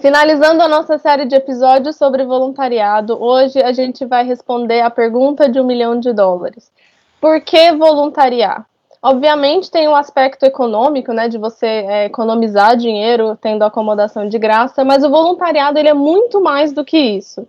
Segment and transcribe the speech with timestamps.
[0.00, 5.46] Finalizando a nossa série de episódios sobre voluntariado, hoje a gente vai responder a pergunta
[5.46, 6.72] de um milhão de dólares.
[7.20, 8.64] Por que voluntariar?
[9.02, 14.38] Obviamente tem o um aspecto econômico, né, de você é, economizar dinheiro tendo acomodação de
[14.38, 17.46] graça, mas o voluntariado ele é muito mais do que isso.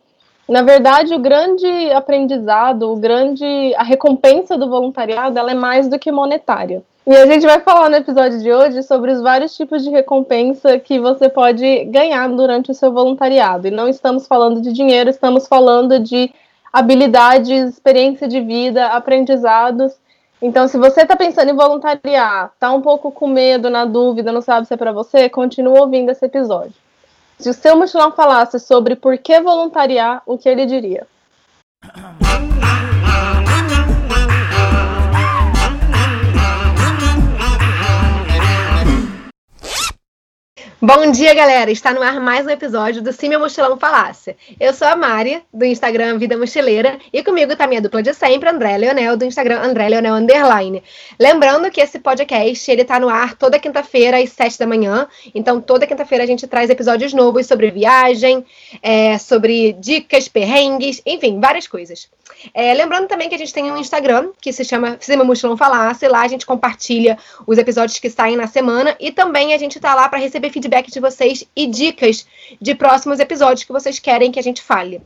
[0.48, 5.98] Na verdade, o grande aprendizado, o grande a recompensa do voluntariado, ela é mais do
[5.98, 6.84] que monetária.
[7.06, 10.78] E a gente vai falar no episódio de hoje sobre os vários tipos de recompensa
[10.78, 13.68] que você pode ganhar durante o seu voluntariado.
[13.68, 16.32] E não estamos falando de dinheiro, estamos falando de
[16.72, 19.94] habilidades, experiência de vida, aprendizados.
[20.40, 24.42] Então, se você está pensando em voluntariar, está um pouco com medo, na dúvida, não
[24.42, 26.74] sabe se é para você, continue ouvindo esse episódio.
[27.40, 31.08] Se o seu mochilão falasse sobre por que voluntariar, o que ele diria?
[40.84, 41.70] Bom dia, galera!
[41.70, 44.36] Está no ar mais um episódio do Se Meu Mochilão Falasse.
[44.60, 48.50] Eu sou a Mari, do Instagram Vida Mochileira, e comigo está minha dupla de sempre,
[48.50, 50.82] André Leonel, do Instagram André Leonel Underline.
[51.20, 55.62] Lembrando que esse podcast, ele tá no ar toda quinta-feira, às sete da manhã, então
[55.62, 58.44] toda quinta-feira a gente traz episódios novos sobre viagem,
[58.82, 62.10] é, sobre dicas, perrengues, enfim, várias coisas.
[62.56, 65.56] É, lembrando também que a gente tem um Instagram, que se chama Se Meu Mochilão
[65.56, 69.80] Falasse, lá a gente compartilha os episódios que saem na semana, e também a gente
[69.80, 72.26] tá lá para receber feedback feedback de vocês e dicas
[72.60, 75.02] de próximos episódios que vocês querem que a gente fale.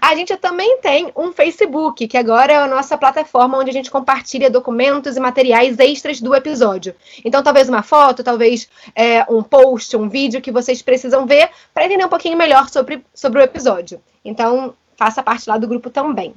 [0.00, 3.90] A gente também tem um Facebook, que agora é a nossa plataforma onde a gente
[3.90, 6.94] compartilha documentos e materiais extras do episódio.
[7.24, 11.86] Então, talvez uma foto, talvez é, um post, um vídeo que vocês precisam ver para
[11.86, 14.00] entender um pouquinho melhor sobre, sobre o episódio.
[14.24, 16.34] Então, faça parte lá do grupo também.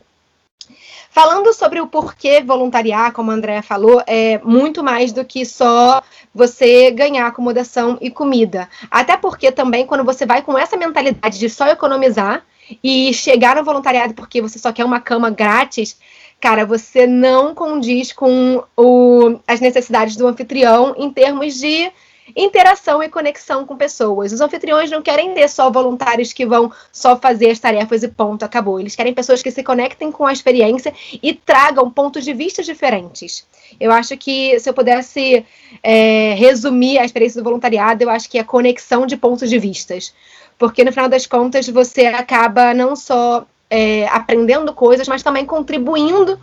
[1.10, 6.04] Falando sobre o porquê voluntariar, como a Andrea falou, é muito mais do que só
[6.34, 8.70] você ganhar acomodação e comida.
[8.92, 12.46] Até porque também, quando você vai com essa mentalidade de só economizar
[12.84, 15.98] e chegar no voluntariado porque você só quer uma cama grátis,
[16.40, 21.92] cara, você não condiz com o, as necessidades do anfitrião em termos de
[22.36, 24.34] interação e conexão com pessoas.
[24.34, 28.44] Os anfitriões não querem ter só voluntários que vão só fazer as tarefas e ponto,
[28.44, 28.80] acabou.
[28.80, 33.46] Eles querem pessoas que se conectem com a experiência e tragam pontos de vista diferentes.
[33.80, 35.46] Eu acho que se eu pudesse
[35.84, 39.60] é, resumir a experiência do voluntariado, eu acho que é a conexão de pontos de
[39.60, 40.14] vistas.
[40.58, 46.40] Porque no final das contas você acaba não só é, aprendendo coisas, mas também contribuindo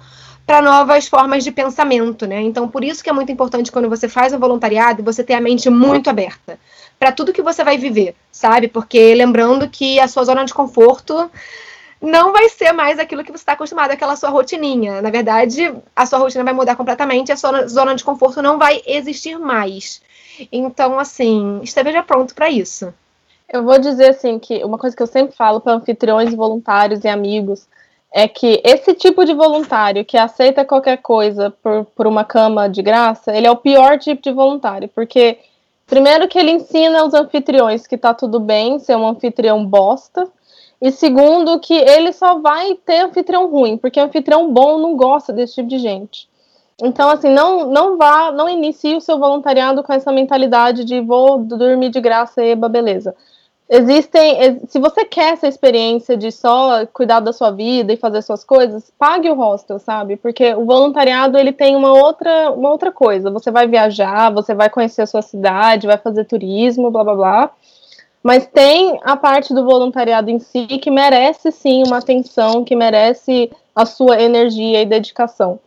[0.46, 2.40] para novas formas de pensamento, né?
[2.42, 5.40] Então, por isso que é muito importante quando você faz um voluntariado, você ter a
[5.40, 6.58] mente muito aberta
[6.98, 8.68] para tudo que você vai viver, sabe?
[8.68, 11.30] Porque lembrando que a sua zona de conforto
[12.00, 15.00] não vai ser mais aquilo que você está acostumado, aquela sua rotininha.
[15.00, 18.82] Na verdade, a sua rotina vai mudar completamente, a sua zona de conforto não vai
[18.86, 20.02] existir mais.
[20.52, 22.92] Então, assim, esteja pronto para isso.
[23.48, 27.08] Eu vou dizer assim que uma coisa que eu sempre falo para anfitriões, voluntários e
[27.08, 27.66] amigos
[28.16, 32.80] é que esse tipo de voluntário que aceita qualquer coisa por, por uma cama de
[32.80, 35.38] graça, ele é o pior tipo de voluntário, porque
[35.84, 40.28] primeiro que ele ensina os anfitriões que tá tudo bem ser um anfitrião bosta,
[40.80, 45.56] e segundo que ele só vai ter anfitrião ruim, porque anfitrião bom não gosta desse
[45.56, 46.28] tipo de gente.
[46.80, 51.38] Então, assim, não, não vá, não inicie o seu voluntariado com essa mentalidade de vou
[51.38, 53.12] dormir de graça, eba, beleza
[53.68, 54.60] existem.
[54.68, 58.92] Se você quer essa experiência de só cuidar da sua vida e fazer suas coisas,
[58.98, 60.16] pague o hostel, sabe?
[60.16, 63.30] Porque o voluntariado ele tem uma outra, uma outra coisa.
[63.30, 67.50] Você vai viajar, você vai conhecer a sua cidade, vai fazer turismo, blá blá blá.
[68.22, 73.50] Mas tem a parte do voluntariado em si que merece sim uma atenção, que merece
[73.74, 75.58] a sua energia e dedicação.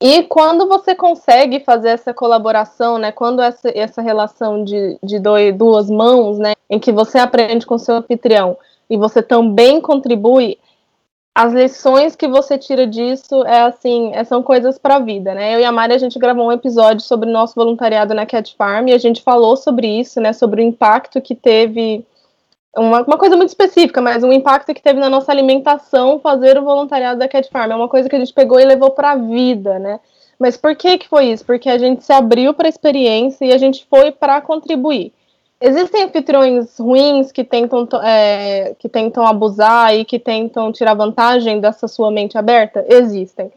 [0.00, 5.54] E quando você consegue fazer essa colaboração, né, quando essa, essa relação de, de dois,
[5.54, 8.56] duas mãos, né, em que você aprende com seu anfitrião
[8.88, 10.56] e você também contribui,
[11.34, 15.54] as lições que você tira disso é assim, é, são coisas para a vida, né?
[15.54, 18.54] Eu e a Mari a gente gravou um episódio sobre o nosso voluntariado na Cat
[18.56, 20.32] Farm e a gente falou sobre isso, né?
[20.32, 22.04] Sobre o impacto que teve
[22.76, 26.64] uma, uma coisa muito específica, mas um impacto que teve na nossa alimentação fazer o
[26.64, 27.72] voluntariado da Cat Farm.
[27.72, 30.00] É uma coisa que a gente pegou e levou para a vida, né?
[30.38, 31.44] Mas por que que foi isso?
[31.44, 35.12] Porque a gente se abriu para a experiência e a gente foi para contribuir.
[35.60, 41.86] Existem anfitriões ruins que tentam, é, que tentam abusar e que tentam tirar vantagem dessa
[41.86, 42.82] sua mente aberta?
[42.88, 43.52] Existem.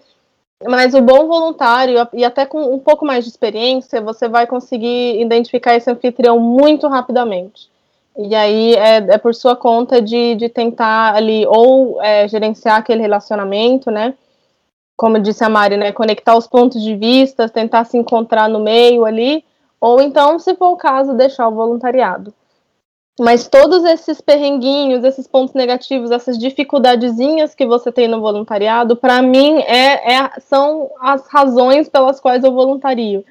[0.67, 5.21] Mas o bom voluntário, e até com um pouco mais de experiência, você vai conseguir
[5.21, 7.69] identificar esse anfitrião muito rapidamente.
[8.17, 13.01] E aí é, é por sua conta de, de tentar ali ou é, gerenciar aquele
[13.01, 14.13] relacionamento, né?
[14.95, 15.91] Como disse a Mari, né?
[15.91, 19.43] Conectar os pontos de vista, tentar se encontrar no meio ali,
[19.81, 22.33] ou então, se for o caso, deixar o voluntariado.
[23.19, 29.21] Mas todos esses perrenguinhos, esses pontos negativos, essas dificuldadezinhas que você tem no voluntariado, para
[29.21, 33.23] mim é, é, são as razões pelas quais eu voluntario.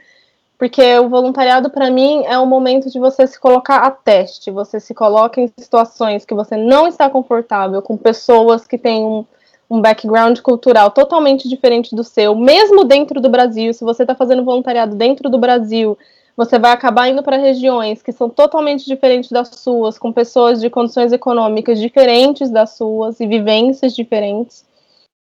[0.62, 4.48] Porque o voluntariado, para mim, é o momento de você se colocar a teste.
[4.52, 9.24] Você se coloca em situações que você não está confortável, com pessoas que têm um,
[9.68, 13.74] um background cultural totalmente diferente do seu, mesmo dentro do Brasil.
[13.74, 15.98] Se você está fazendo voluntariado dentro do Brasil,
[16.36, 20.70] você vai acabar indo para regiões que são totalmente diferentes das suas, com pessoas de
[20.70, 24.64] condições econômicas diferentes das suas e vivências diferentes.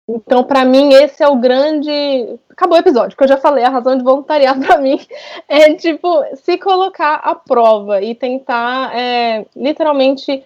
[0.09, 1.91] Então, para mim, esse é o grande.
[2.49, 4.99] Acabou o episódio, que eu já falei, a razão de voluntariar para mim
[5.47, 10.43] é, tipo, se colocar à prova e tentar, é, literalmente,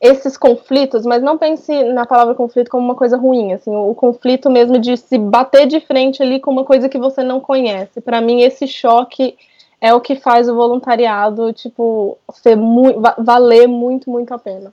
[0.00, 4.50] esses conflitos, mas não pense na palavra conflito como uma coisa ruim, assim, o conflito
[4.50, 8.00] mesmo de se bater de frente ali com uma coisa que você não conhece.
[8.00, 9.36] Para mim, esse choque
[9.80, 14.72] é o que faz o voluntariado, tipo, ser mu valer muito, muito a pena.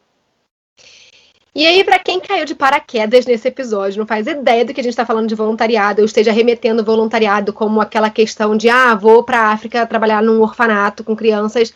[1.53, 4.83] E aí, para quem caiu de paraquedas nesse episódio, não faz ideia do que a
[4.83, 9.23] gente está falando de voluntariado, eu esteja remetendo voluntariado como aquela questão de, ah, vou
[9.23, 11.73] para a África trabalhar num orfanato com crianças.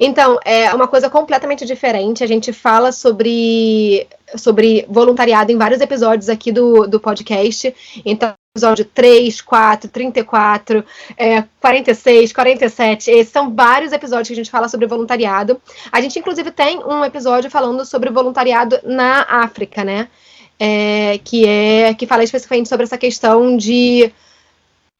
[0.00, 2.24] Então, é uma coisa completamente diferente.
[2.24, 7.74] A gente fala sobre, sobre voluntariado em vários episódios aqui do, do podcast.
[8.04, 10.84] Então, episódio 3, 4, 34,
[11.16, 13.10] é, 46, 47.
[13.10, 15.58] Esses são vários episódios que a gente fala sobre voluntariado.
[15.90, 20.06] A gente, inclusive, tem um episódio falando sobre voluntariado na África, né?
[20.60, 24.12] É, que é que fala especificamente sobre essa questão de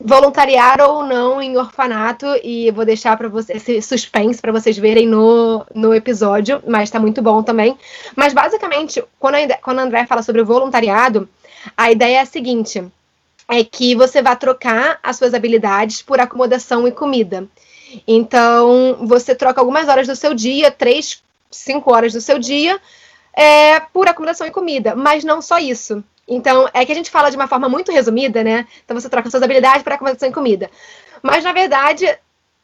[0.01, 5.07] voluntariar ou não em orfanato e vou deixar para vocês esse suspense para vocês verem
[5.07, 7.77] no, no episódio, mas está muito bom também.
[8.17, 11.29] Mas basicamente, quando a, quando a André fala sobre voluntariado,
[11.77, 12.83] a ideia é a seguinte:
[13.53, 17.47] é que você vai trocar as suas habilidades por acomodação e comida.
[18.09, 22.81] Então, você troca algumas horas do seu dia, três, cinco horas do seu dia,
[23.35, 24.97] é, por acomodação e comida.
[24.97, 26.03] Mas não só isso.
[26.27, 28.67] Então, é que a gente fala de uma forma muito resumida, né?
[28.83, 30.71] Então, você troca suas habilidades por acomodação e comida.
[31.23, 32.07] Mas, na verdade,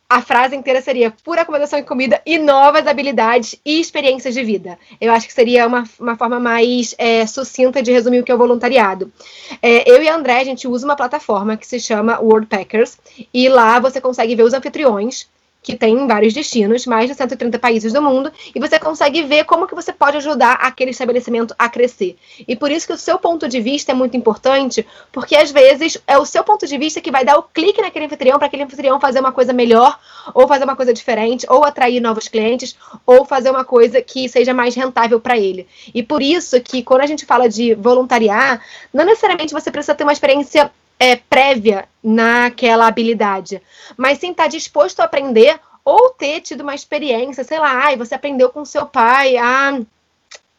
[0.09, 4.79] a frase inteira seria por acomodação e comida e novas habilidades e experiências de vida.
[4.99, 8.35] Eu acho que seria uma, uma forma mais é, sucinta de resumir o que é
[8.35, 9.13] o voluntariado.
[9.61, 12.99] É, eu e a André, a gente usa uma plataforma que se chama Worldpackers,
[13.35, 15.29] e lá você consegue ver os anfitriões
[15.63, 19.67] que tem vários destinos, mais de 130 países do mundo, e você consegue ver como
[19.67, 22.17] que você pode ajudar aquele estabelecimento a crescer.
[22.47, 25.99] E por isso que o seu ponto de vista é muito importante, porque às vezes
[26.07, 28.63] é o seu ponto de vista que vai dar o clique naquele anfitrião para aquele
[28.63, 29.99] anfitrião fazer uma coisa melhor,
[30.33, 34.55] ou fazer uma coisa diferente, ou atrair novos clientes, ou fazer uma coisa que seja
[34.55, 35.67] mais rentável para ele.
[35.95, 38.63] E por isso que quando a gente fala de voluntariar,
[38.93, 43.63] não necessariamente você precisa ter uma experiência é, prévia naquela habilidade,
[43.97, 47.97] mas sim estar tá disposto a aprender ou ter tido uma experiência, sei lá, ai,
[47.97, 49.81] você aprendeu com seu pai a,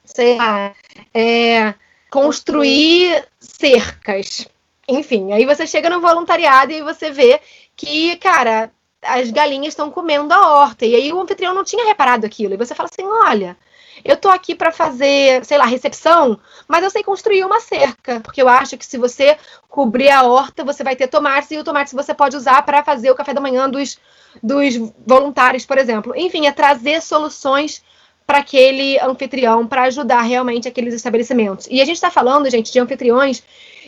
[0.04, 0.74] sei lá,
[1.14, 1.74] é,
[2.10, 4.48] construir cercas.
[4.88, 7.40] Enfim, aí você chega no voluntariado e você vê
[7.76, 8.72] que, cara,
[9.04, 10.86] as galinhas estão comendo a horta.
[10.86, 12.54] E aí o anfitrião não tinha reparado aquilo.
[12.54, 13.56] E você fala assim: olha,
[14.04, 18.42] eu tô aqui para fazer, sei lá, recepção, mas eu sei construir uma cerca, porque
[18.42, 19.38] eu acho que se você
[19.68, 23.12] cobrir a horta, você vai ter tomates e o tomate você pode usar para fazer
[23.12, 23.98] o café da manhã dos,
[24.42, 24.76] dos
[25.06, 26.14] voluntários, por exemplo.
[26.16, 27.84] Enfim, é trazer soluções
[28.30, 31.68] para aquele anfitrião, para ajudar realmente aqueles estabelecimentos.
[31.70, 33.44] E a gente está falando, gente, de anfitriões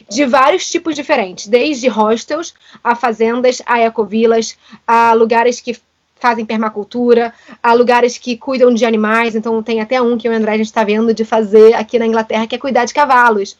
[0.09, 4.57] de vários tipos diferentes, desde hostels a fazendas, a ecovilas,
[4.87, 5.77] a lugares que
[6.21, 10.53] fazem permacultura, há lugares que cuidam de animais, então tem até um que o André
[10.53, 13.57] a gente está vendo de fazer aqui na Inglaterra, que é cuidar de cavalos.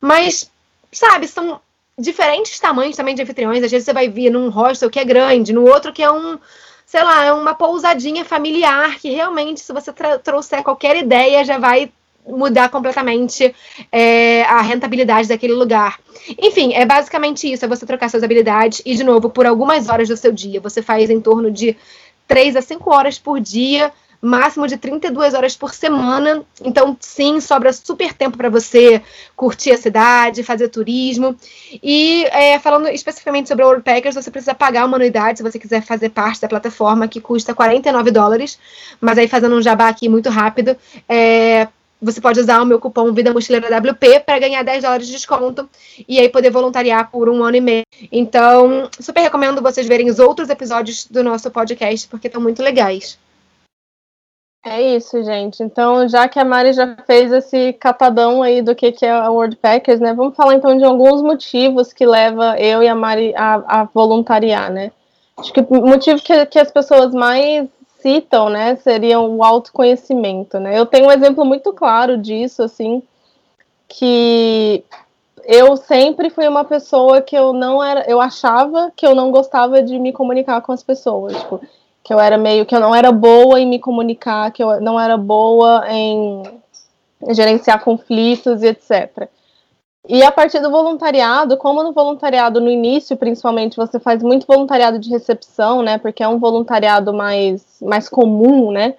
[0.00, 0.50] Mas,
[0.92, 1.60] sabe, são
[1.98, 3.64] diferentes tamanhos também de anfitriões.
[3.64, 6.38] Às vezes você vai vir num hostel que é grande, no outro que é um,
[6.84, 9.92] sei lá, é uma pousadinha familiar, que realmente, se você
[10.22, 11.90] trouxer qualquer ideia, já vai
[12.26, 13.54] mudar completamente
[13.92, 15.98] é, a rentabilidade daquele lugar.
[16.38, 20.08] Enfim, é basicamente isso: é você trocar suas habilidades e, de novo, por algumas horas
[20.08, 20.60] do seu dia.
[20.60, 21.76] Você faz em torno de
[22.26, 23.92] 3 a 5 horas por dia,
[24.24, 26.42] máximo de 32 horas por semana.
[26.64, 29.02] Então, sim, sobra super tempo para você
[29.36, 31.36] curtir a cidade, fazer turismo.
[31.82, 35.82] E é, falando especificamente sobre o Worldpackers, você precisa pagar uma anuidade se você quiser
[35.82, 38.58] fazer parte da plataforma, que custa 49 dólares.
[38.98, 40.74] Mas aí, fazendo um jabá aqui muito rápido,
[41.06, 41.68] é
[42.04, 45.68] você pode usar o meu cupom Vida Mochileira WP para ganhar 10 dólares de desconto
[46.06, 47.84] e aí poder voluntariar por um ano e meio.
[48.12, 53.18] Então, super recomendo vocês verem os outros episódios do nosso podcast, porque estão muito legais.
[54.66, 55.62] É isso, gente.
[55.62, 59.30] Então, já que a Mari já fez esse catadão aí do que, que é a
[59.30, 60.14] World Packers, né?
[60.14, 64.72] Vamos falar então de alguns motivos que leva eu e a Mari a, a voluntariar,
[64.72, 64.90] né?
[65.36, 67.68] Acho que o motivo que, que as pessoas mais
[68.04, 70.78] necessitam, né, seriam o autoconhecimento, né?
[70.78, 73.02] Eu tenho um exemplo muito claro disso, assim,
[73.88, 74.84] que
[75.44, 79.82] eu sempre fui uma pessoa que eu não era, eu achava que eu não gostava
[79.82, 81.60] de me comunicar com as pessoas, tipo,
[82.02, 85.00] que eu era meio que eu não era boa em me comunicar, que eu não
[85.00, 86.42] era boa em
[87.30, 89.28] gerenciar conflitos e etc.
[90.06, 94.98] E a partir do voluntariado, como no voluntariado no início, principalmente, você faz muito voluntariado
[94.98, 95.96] de recepção, né?
[95.96, 98.94] Porque é um voluntariado mais, mais comum, né?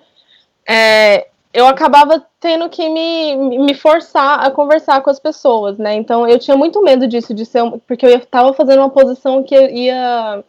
[0.67, 5.93] É, eu acabava tendo que me, me forçar a conversar com as pessoas, né?
[5.95, 9.55] Então eu tinha muito medo disso, de ser porque eu estava fazendo uma posição que
[9.55, 10.43] ia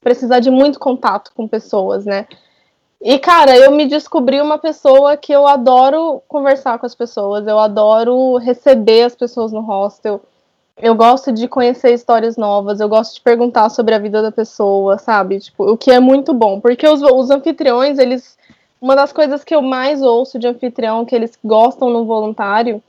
[0.00, 2.26] precisar de muito contato com pessoas, né?
[3.00, 7.58] E, cara, eu me descobri uma pessoa que eu adoro conversar com as pessoas, eu
[7.58, 10.20] adoro receber as pessoas no hostel.
[10.76, 14.98] Eu gosto de conhecer histórias novas, eu gosto de perguntar sobre a vida da pessoa,
[14.98, 15.38] sabe?
[15.38, 18.36] Tipo, o que é muito bom, porque os, os anfitriões, eles.
[18.80, 22.80] Uma das coisas que eu mais ouço de anfitrião que eles gostam no voluntário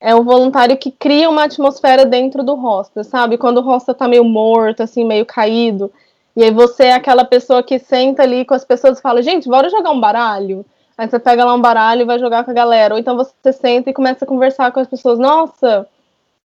[0.00, 3.36] é o voluntário que cria uma atmosfera dentro do hostel, sabe?
[3.38, 5.90] Quando o hostel tá meio morto, assim, meio caído,
[6.36, 9.48] e aí você é aquela pessoa que senta ali com as pessoas e fala, gente,
[9.48, 10.64] bora jogar um baralho?
[10.96, 12.94] Aí você pega lá um baralho e vai jogar com a galera.
[12.94, 15.88] Ou então você senta e começa a conversar com as pessoas, nossa,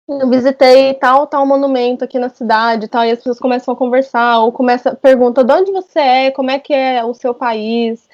[0.08, 4.40] eu visitei tal, tal monumento aqui na cidade, tal, e as pessoas começam a conversar,
[4.40, 8.08] ou começa, pergunta de onde você é, como é que é o seu país.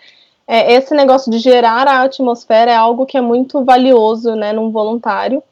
[0.48, 4.72] É, esse negócio de gerar a atmosfera é algo que é muito valioso, né, num
[4.72, 5.44] voluntário.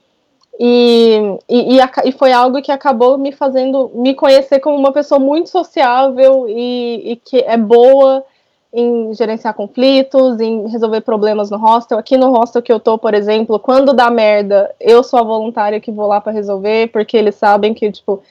[0.62, 5.50] E, e, e, foi algo que acabou me fazendo me conhecer como uma pessoa muito
[5.50, 8.26] sociável e, e, que é boa
[8.74, 11.98] em gerenciar conflitos, em resolver problemas no hostel.
[11.98, 15.80] Aqui no hostel que eu tô, por exemplo, quando dá merda, eu sou a voluntária
[15.80, 18.22] que vou lá para resolver, porque eles sabem que, tipo,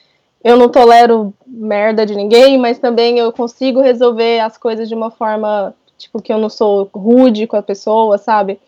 [0.45, 5.11] eu não tolero merda de ninguém, mas também eu consigo resolver as coisas de uma
[5.11, 8.61] forma, tipo, que eu não sou rude com a pessoa, sabe?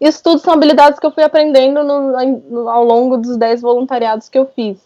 [0.00, 2.12] Isso tudo são habilidades que eu fui aprendendo no,
[2.50, 4.78] no, ao longo dos 10 voluntariados que eu fiz.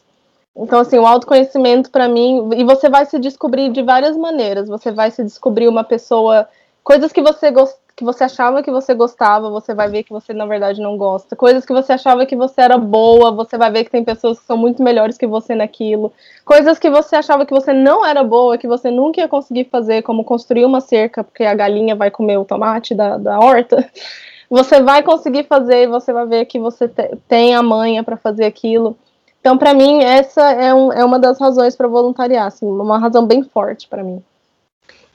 [0.57, 2.51] Então, assim, o autoconhecimento para mim.
[2.57, 4.69] E você vai se descobrir de várias maneiras.
[4.69, 6.49] Você vai se descobrir uma pessoa.
[6.83, 7.53] Coisas que você,
[7.97, 11.35] que você achava que você gostava, você vai ver que você, na verdade, não gosta.
[11.35, 14.47] Coisas que você achava que você era boa, você vai ver que tem pessoas que
[14.47, 16.13] são muito melhores que você naquilo.
[16.45, 20.03] Coisas que você achava que você não era boa, que você nunca ia conseguir fazer,
[20.03, 23.89] como construir uma cerca, porque a galinha vai comer o tomate da, da horta
[24.51, 28.45] você vai conseguir fazer você vai ver que você te, tem a manha para fazer
[28.45, 28.97] aquilo.
[29.41, 33.27] Então, para mim, essa é, um, é, uma das razões para voluntariar, assim, uma razão
[33.27, 34.23] bem forte para mim.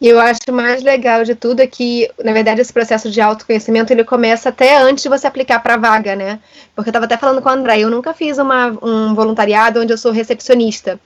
[0.02, 3.94] E eu acho mais legal de tudo é que, na verdade, esse processo de autoconhecimento
[3.94, 6.40] ele começa até antes de você aplicar para a vaga, né?
[6.76, 9.94] Porque eu estava até falando com o André, eu nunca fiz uma, um voluntariado onde
[9.94, 11.00] eu sou recepcionista,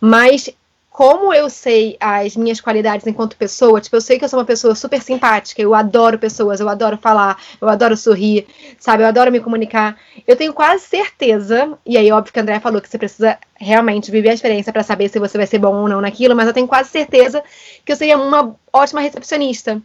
[0.00, 0.50] mas
[0.94, 4.44] como eu sei as minhas qualidades enquanto pessoa, tipo, eu sei que eu sou uma
[4.44, 8.46] pessoa super simpática, eu adoro pessoas, eu adoro falar, eu adoro sorrir,
[8.78, 9.96] sabe, eu adoro me comunicar.
[10.24, 14.08] Eu tenho quase certeza, e aí óbvio que a André falou que você precisa realmente
[14.08, 16.54] viver a experiência para saber se você vai ser bom ou não naquilo, mas eu
[16.54, 17.42] tenho quase certeza
[17.84, 19.82] que eu seria uma ótima recepcionista.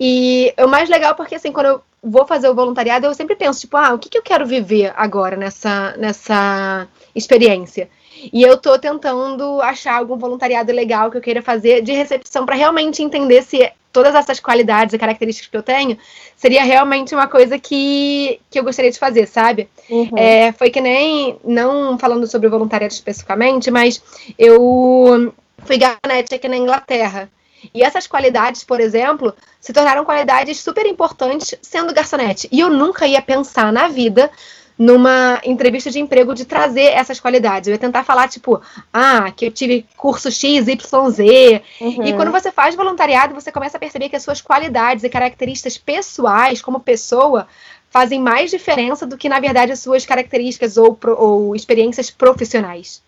[0.00, 3.36] E é o mais legal porque, assim, quando eu vou fazer o voluntariado, eu sempre
[3.36, 7.90] penso, tipo, ah, o que, que eu quero viver agora nessa, nessa experiência?
[8.32, 12.54] E eu tô tentando achar algum voluntariado legal que eu queira fazer de recepção para
[12.54, 15.96] realmente entender se todas essas qualidades e características que eu tenho
[16.36, 19.70] seria realmente uma coisa que, que eu gostaria de fazer, sabe?
[19.88, 20.10] Uhum.
[20.16, 24.02] É, foi que nem, não falando sobre o voluntariado especificamente, mas
[24.38, 25.32] eu
[25.64, 27.30] fui garçonete aqui na Inglaterra.
[27.72, 32.48] E essas qualidades, por exemplo, se tornaram qualidades super importantes sendo garçonete.
[32.52, 34.30] E eu nunca ia pensar na vida
[34.78, 37.68] numa entrevista de emprego de trazer essas qualidades.
[37.68, 38.60] Eu ia tentar falar, tipo,
[38.92, 41.62] ah, que eu tive curso X, Y, Z.
[41.80, 42.04] Uhum.
[42.04, 45.78] E quando você faz voluntariado, você começa a perceber que as suas qualidades e características
[45.78, 47.46] pessoais, como pessoa,
[47.90, 53.02] fazem mais diferença do que, na verdade, as suas características ou, ou experiências profissionais.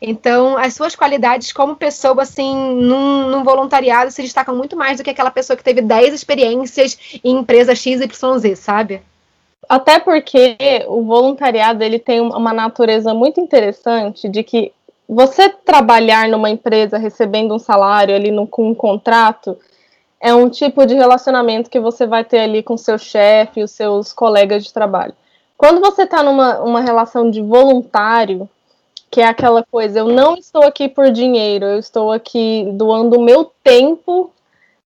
[0.00, 5.02] Então, as suas qualidades como pessoa, assim, num, num, voluntariado se destacam muito mais do
[5.02, 9.02] que aquela pessoa que teve 10 experiências em empresa XYZ, sabe?
[9.66, 14.72] Até porque o voluntariado ele tem uma natureza muito interessante de que
[15.08, 19.58] você trabalhar numa empresa recebendo um salário ali no, com um contrato
[20.20, 24.12] é um tipo de relacionamento que você vai ter ali com seu chefe, os seus
[24.12, 25.14] colegas de trabalho.
[25.56, 28.48] Quando você está numa uma relação de voluntário,
[29.10, 33.22] que é aquela coisa, eu não estou aqui por dinheiro, eu estou aqui doando o
[33.22, 34.30] meu tempo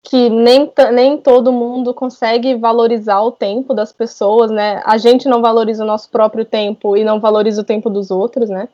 [0.03, 4.81] que nem, nem todo mundo consegue valorizar o tempo das pessoas, né?
[4.83, 8.49] A gente não valoriza o nosso próprio tempo e não valoriza o tempo dos outros,
[8.49, 8.67] né?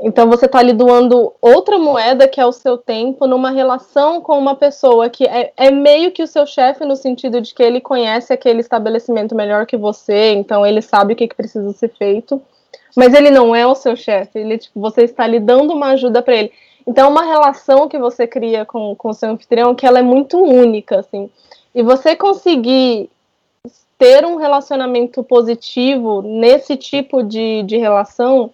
[0.00, 4.36] Então você está ali doando outra moeda que é o seu tempo numa relação com
[4.36, 7.80] uma pessoa que é, é meio que o seu chefe no sentido de que ele
[7.80, 12.42] conhece aquele estabelecimento melhor que você, então ele sabe o que, que precisa ser feito,
[12.96, 16.20] mas ele não é o seu chefe, ele tipo, você está ali dando uma ajuda
[16.20, 16.52] para ele.
[16.86, 21.00] Então, uma relação que você cria com o seu anfitrião que ela é muito única,
[21.00, 21.30] assim.
[21.74, 23.10] E você conseguir
[23.98, 28.50] ter um relacionamento positivo nesse tipo de, de relação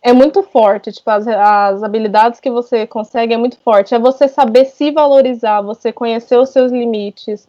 [0.00, 0.92] é muito forte.
[0.92, 3.94] Tipo, as, as habilidades que você consegue é muito forte.
[3.94, 7.46] É você saber se valorizar, você conhecer os seus limites,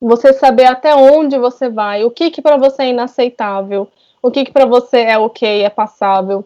[0.00, 3.88] você saber até onde você vai, o que que para você é inaceitável,
[4.22, 6.44] o que que para você é ok, é passável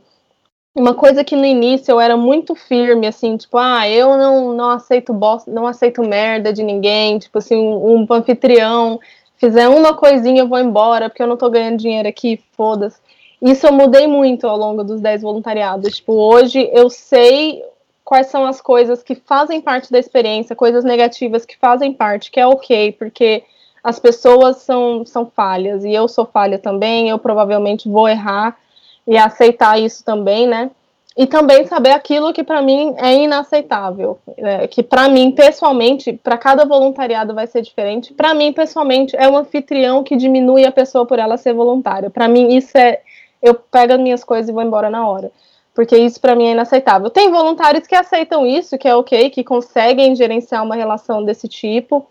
[0.75, 4.71] uma coisa que no início eu era muito firme, assim, tipo, ah, eu não, não
[4.71, 8.99] aceito bosta, não aceito merda de ninguém, tipo assim, um, um anfitrião
[9.37, 12.99] fizer uma coisinha eu vou embora, porque eu não tô ganhando dinheiro aqui, foda-se.
[13.43, 15.97] Isso eu mudei muito ao longo dos 10 voluntariados.
[15.97, 17.63] Tipo, hoje eu sei
[18.03, 22.41] quais são as coisas que fazem parte da experiência, coisas negativas que fazem parte, que
[22.41, 23.45] é ok, porque
[23.83, 28.57] as pessoas são, são falhas, e eu sou falha também, eu provavelmente vou errar,
[29.07, 30.71] e aceitar isso também, né?
[31.17, 36.37] E também saber aquilo que para mim é inaceitável, é, que para mim pessoalmente, para
[36.37, 38.13] cada voluntariado vai ser diferente.
[38.13, 42.11] Para mim pessoalmente é um anfitrião que diminui a pessoa por ela ser voluntária.
[42.11, 43.01] Para mim isso é,
[43.41, 45.31] eu pego as minhas coisas e vou embora na hora,
[45.73, 47.09] porque isso para mim é inaceitável.
[47.09, 52.05] Tem voluntários que aceitam isso, que é ok, que conseguem gerenciar uma relação desse tipo.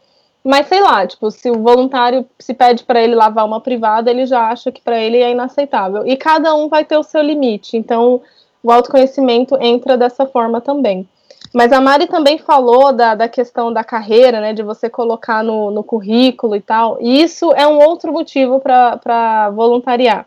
[0.43, 4.25] Mas sei lá, tipo, se o voluntário se pede para ele lavar uma privada, ele
[4.25, 6.05] já acha que para ele é inaceitável.
[6.05, 7.77] E cada um vai ter o seu limite.
[7.77, 8.21] Então,
[8.61, 11.07] o autoconhecimento entra dessa forma também.
[11.53, 15.69] Mas a Mari também falou da, da questão da carreira, né, de você colocar no,
[15.69, 16.97] no currículo e tal.
[16.99, 20.25] E isso é um outro motivo para voluntariar.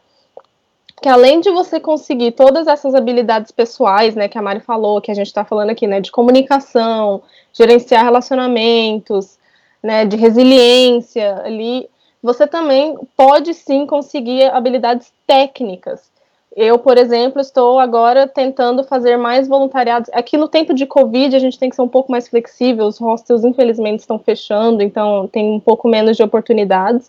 [1.02, 5.10] Que além de você conseguir todas essas habilidades pessoais, né, que a Mari falou, que
[5.10, 9.35] a gente está falando aqui, né, de comunicação, gerenciar relacionamentos,
[9.86, 11.88] né, de resiliência ali,
[12.20, 16.10] você também pode sim conseguir habilidades técnicas.
[16.56, 20.10] Eu, por exemplo, estou agora tentando fazer mais voluntariados.
[20.12, 22.86] Aqui no tempo de Covid, a gente tem que ser um pouco mais flexível.
[22.86, 27.08] Os hostels, infelizmente, estão fechando, então tem um pouco menos de oportunidades.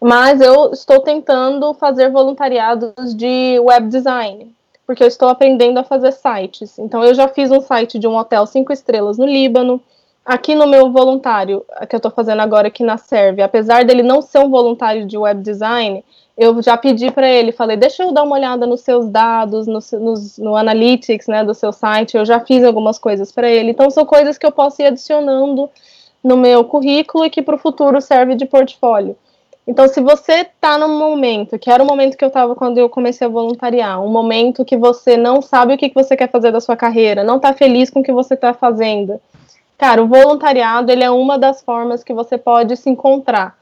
[0.00, 4.54] Mas eu estou tentando fazer voluntariados de web design,
[4.86, 6.78] porque eu estou aprendendo a fazer sites.
[6.78, 9.82] Então, eu já fiz um site de um hotel cinco estrelas no Líbano,
[10.30, 14.22] aqui no meu voluntário, que eu estou fazendo agora aqui na Serve, apesar dele não
[14.22, 16.04] ser um voluntário de web design,
[16.38, 19.80] eu já pedi para ele, falei, deixa eu dar uma olhada nos seus dados, no,
[20.38, 24.06] no, analytics, né, do seu site, eu já fiz algumas coisas para ele, então são
[24.06, 25.68] coisas que eu posso ir adicionando
[26.22, 29.16] no meu currículo e que para o futuro serve de portfólio.
[29.66, 32.88] Então, se você está num momento, que era o momento que eu estava quando eu
[32.88, 36.60] comecei a voluntariar, um momento que você não sabe o que você quer fazer da
[36.60, 39.20] sua carreira, não está feliz com o que você está fazendo,
[39.80, 43.58] Cara, o voluntariado ele é uma das formas que você pode se encontrar.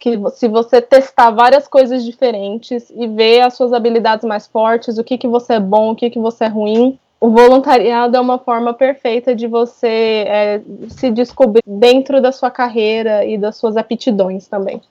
[0.00, 5.04] Que se você testar várias coisas diferentes e ver as suas habilidades mais fortes, o
[5.04, 8.36] que, que você é bom, o que, que você é ruim, o voluntariado é uma
[8.36, 14.48] forma perfeita de você é, se descobrir dentro da sua carreira e das suas aptidões
[14.48, 14.82] também.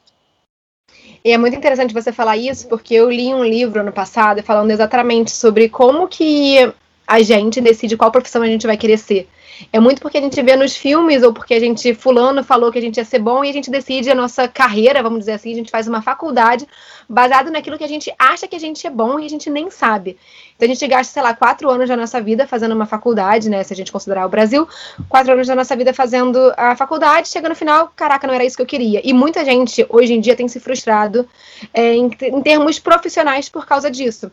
[1.25, 4.71] E é muito interessante você falar isso, porque eu li um livro no passado falando
[4.71, 6.71] exatamente sobre como que
[7.09, 9.27] a gente decide qual profissão a gente vai querer ser.
[9.73, 12.77] É muito porque a gente vê nos filmes ou porque a gente, fulano, falou que
[12.77, 15.51] a gente ia ser bom e a gente decide a nossa carreira, vamos dizer assim,
[15.51, 16.65] a gente faz uma faculdade
[17.09, 19.69] baseado naquilo que a gente acha que a gente é bom e a gente nem
[19.69, 20.17] sabe.
[20.55, 23.63] Então a gente gasta, sei lá, quatro anos da nossa vida fazendo uma faculdade, né?
[23.63, 24.67] Se a gente considerar o Brasil,
[25.09, 28.55] quatro anos da nossa vida fazendo a faculdade, chega no final, caraca, não era isso
[28.55, 29.01] que eu queria.
[29.03, 31.27] E muita gente, hoje em dia, tem se frustrado
[31.73, 34.31] é, em, em termos profissionais por causa disso.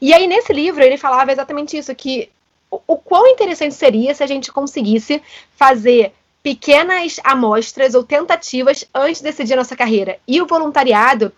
[0.00, 2.30] E aí, nesse livro, ele falava exatamente isso: que
[2.70, 5.22] o, quão interessante seria se a gente conseguisse
[5.56, 10.18] fazer pequenas amostras ou tentativas antes de decidir a nossa carreira.
[10.26, 11.32] E o voluntariado,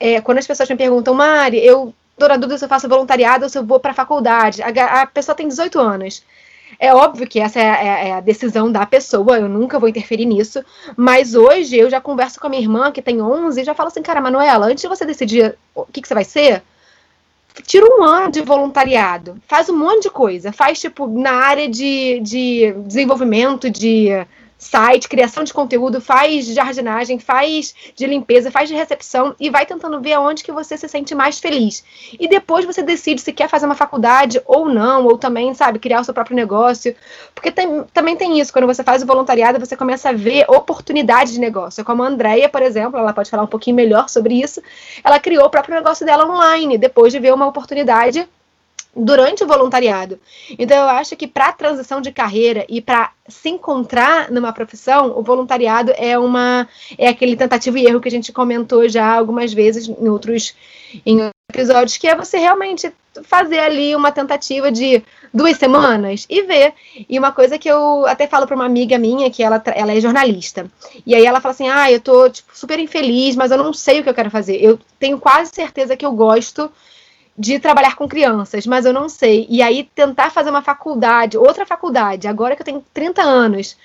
[0.00, 3.44] é, quando as pessoas me perguntam, Mari, eu tô na dúvida se eu faço voluntariado
[3.44, 4.62] ou se eu vou para a faculdade.
[4.62, 6.24] A pessoa tem 18 anos.
[6.78, 10.26] É óbvio que essa é, é, é, a decisão da pessoa, eu nunca vou interferir
[10.26, 10.62] nisso,
[10.96, 13.88] mas hoje eu já converso com a minha irmã, que tem 11, e já falo
[13.88, 16.62] assim, cara, Manuela, antes de você decidir o que, que você vai ser,
[17.64, 22.20] tira um ano de voluntariado, faz um monte de coisa, faz tipo na área de,
[22.20, 24.08] de desenvolvimento de
[24.58, 30.00] site, criação de conteúdo, faz jardinagem, faz de limpeza, faz de recepção e vai tentando
[30.00, 31.84] ver aonde que você se sente mais feliz.
[32.18, 36.00] E depois você decide se quer fazer uma faculdade ou não, ou também, sabe, criar
[36.00, 36.94] o seu próprio negócio.
[37.34, 41.32] Porque tem, também tem isso, quando você faz o voluntariado, você começa a ver oportunidades
[41.32, 41.84] de negócio.
[41.84, 44.60] Como a Andrea, por exemplo, ela pode falar um pouquinho melhor sobre isso.
[45.04, 48.28] Ela criou o próprio negócio dela online, depois de ver uma oportunidade
[48.98, 50.18] durante o voluntariado.
[50.58, 55.22] Então eu acho que para transição de carreira e para se encontrar numa profissão, o
[55.22, 59.88] voluntariado é uma é aquele tentativa e erro que a gente comentou já algumas vezes
[59.88, 60.54] em outros
[61.06, 66.74] em episódios, que é você realmente fazer ali uma tentativa de duas semanas e ver.
[67.08, 70.00] E uma coisa que eu até falo para uma amiga minha, que ela, ela é
[70.00, 70.70] jornalista.
[71.06, 74.00] E aí ela fala assim: "Ah, eu tô tipo, super infeliz, mas eu não sei
[74.00, 74.56] o que eu quero fazer.
[74.62, 76.70] Eu tenho quase certeza que eu gosto
[77.38, 79.46] de trabalhar com crianças, mas eu não sei.
[79.48, 83.76] E aí tentar fazer uma faculdade, outra faculdade, agora que eu tenho 30 anos.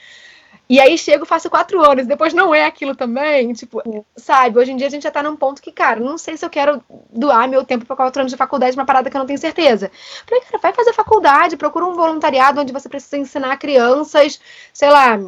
[0.70, 3.82] E aí chego, faço quatro anos, depois não é aquilo também, tipo,
[4.16, 4.58] sabe?
[4.58, 6.50] Hoje em dia a gente já tá num ponto que, cara, não sei se eu
[6.50, 9.38] quero doar meu tempo para quatro anos de faculdade, uma parada que eu não tenho
[9.38, 9.92] certeza.
[10.26, 14.40] Falei, cara, vai fazer faculdade, procura um voluntariado onde você precisa ensinar crianças,
[14.74, 15.20] sei lá,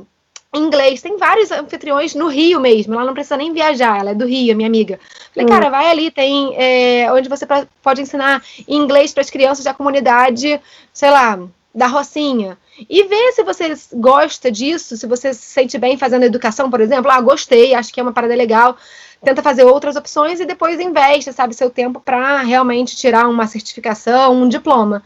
[0.55, 1.01] inglês.
[1.01, 2.93] Tem vários anfitriões no Rio mesmo.
[2.93, 4.99] Ela não precisa nem viajar, ela é do Rio, minha amiga.
[5.33, 5.49] Falei, hum.
[5.49, 7.45] cara, vai ali, tem é, onde você
[7.81, 10.59] pode ensinar inglês para as crianças da comunidade,
[10.93, 11.39] sei lá,
[11.73, 12.57] da Rocinha.
[12.89, 17.11] E ver se você gosta disso, se você se sente bem fazendo educação, por exemplo.
[17.11, 18.77] Ah, gostei, acho que é uma parada legal.
[19.23, 24.33] Tenta fazer outras opções e depois investe, sabe, seu tempo para realmente tirar uma certificação,
[24.33, 25.03] um diploma.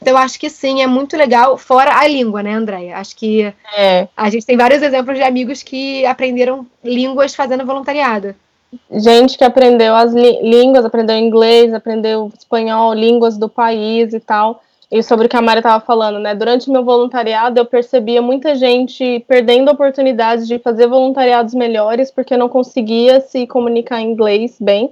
[0.00, 2.96] Então, acho que sim, é muito legal, fora a língua, né, Andréia?
[2.96, 4.08] Acho que é.
[4.16, 8.34] a gente tem vários exemplos de amigos que aprenderam línguas fazendo voluntariado.
[8.90, 14.62] Gente que aprendeu as línguas, aprendeu inglês, aprendeu espanhol, línguas do país e tal.
[14.90, 16.34] E sobre o que a Mari estava falando, né?
[16.34, 22.48] Durante meu voluntariado, eu percebia muita gente perdendo oportunidades de fazer voluntariados melhores porque não
[22.48, 24.90] conseguia se comunicar em inglês bem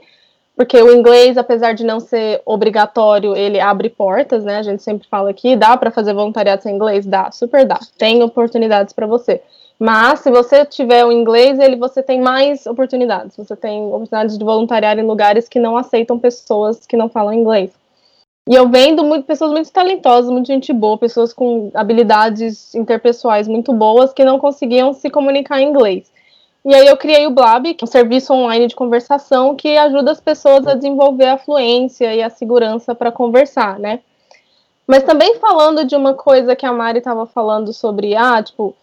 [0.57, 4.59] porque o inglês, apesar de não ser obrigatório, ele abre portas, né?
[4.59, 7.07] A gente sempre fala aqui, dá para fazer voluntariado sem inglês?
[7.07, 7.79] Dá, super dá.
[7.97, 9.41] Tem oportunidades para você.
[9.79, 13.35] Mas se você tiver o inglês, ele você tem mais oportunidades.
[13.35, 17.73] Você tem oportunidades de voluntariar em lugares que não aceitam pessoas que não falam inglês.
[18.47, 23.73] E eu vendo muito, pessoas muito talentosas, muita gente boa, pessoas com habilidades interpessoais muito
[23.73, 26.11] boas que não conseguiam se comunicar em inglês.
[26.65, 30.11] E aí eu criei o Blab, que é um serviço online de conversação que ajuda
[30.11, 34.01] as pessoas a desenvolver a fluência e a segurança para conversar, né?
[34.87, 38.75] Mas também falando de uma coisa que a Mari estava falando sobre, ah, tipo,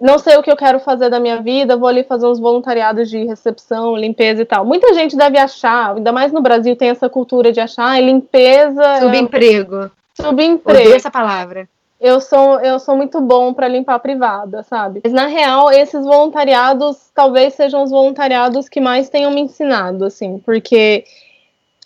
[0.00, 3.10] não sei o que eu quero fazer da minha vida, vou ali fazer uns voluntariados
[3.10, 4.64] de recepção, limpeza e tal.
[4.64, 9.00] Muita gente deve achar, ainda mais no Brasil tem essa cultura de achar, ah, limpeza.
[9.00, 9.76] Subemprego.
[9.76, 10.22] É...
[10.22, 10.80] Subemprego.
[10.80, 11.68] Odeio essa palavra
[12.00, 15.00] eu sou, eu sou muito bom para limpar a privada, sabe?
[15.04, 20.38] Mas na real, esses voluntariados talvez sejam os voluntariados que mais tenham me ensinado, assim,
[20.38, 21.04] porque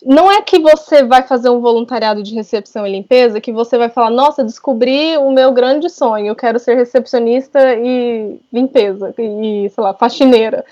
[0.05, 3.89] não é que você vai fazer um voluntariado de recepção e limpeza que você vai
[3.89, 9.83] falar, nossa, descobri o meu grande sonho, eu quero ser recepcionista e limpeza, e, sei
[9.83, 10.63] lá, faxineira.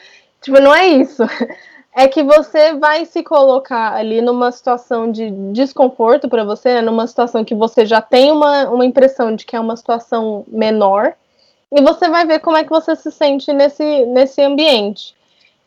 [0.41, 1.23] Tipo, não é isso
[1.95, 7.45] é que você vai se colocar ali numa situação de desconforto para você, numa situação
[7.45, 11.13] que você já tem uma, uma impressão de que é uma situação menor,
[11.71, 15.15] e você vai ver como é que você se sente nesse, nesse ambiente.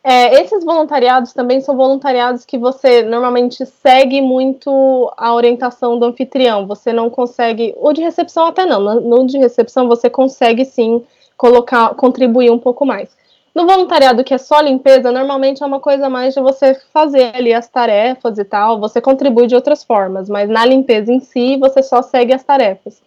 [0.03, 6.65] É, esses voluntariados também são voluntariados que você normalmente segue muito a orientação do anfitrião.
[6.65, 11.05] Você não consegue, ou de recepção até não, no de recepção você consegue sim
[11.37, 13.17] colocar, contribuir um pouco mais.
[13.57, 17.55] No voluntariado que é só limpeza, normalmente é uma coisa mais de você fazer ali
[17.55, 21.83] as tarefas e tal, você contribui de outras formas, mas na limpeza em si, você
[21.83, 23.01] só segue as tarefas.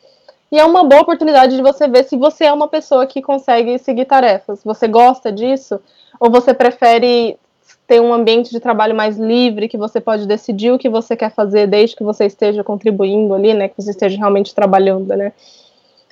[0.52, 3.78] E é uma boa oportunidade de você ver se você é uma pessoa que consegue
[3.78, 4.64] seguir tarefas.
[4.64, 5.80] Você gosta disso?
[6.20, 7.38] Ou você prefere
[7.86, 11.32] ter um ambiente de trabalho mais livre, que você pode decidir o que você quer
[11.32, 13.68] fazer desde que você esteja contribuindo ali, né?
[13.68, 15.32] Que você esteja realmente trabalhando, né?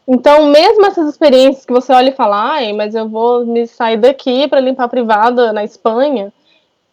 [0.08, 3.98] Então, mesmo essas experiências que você olha e fala, ai, mas eu vou me sair
[3.98, 6.32] daqui para limpar a privada na Espanha,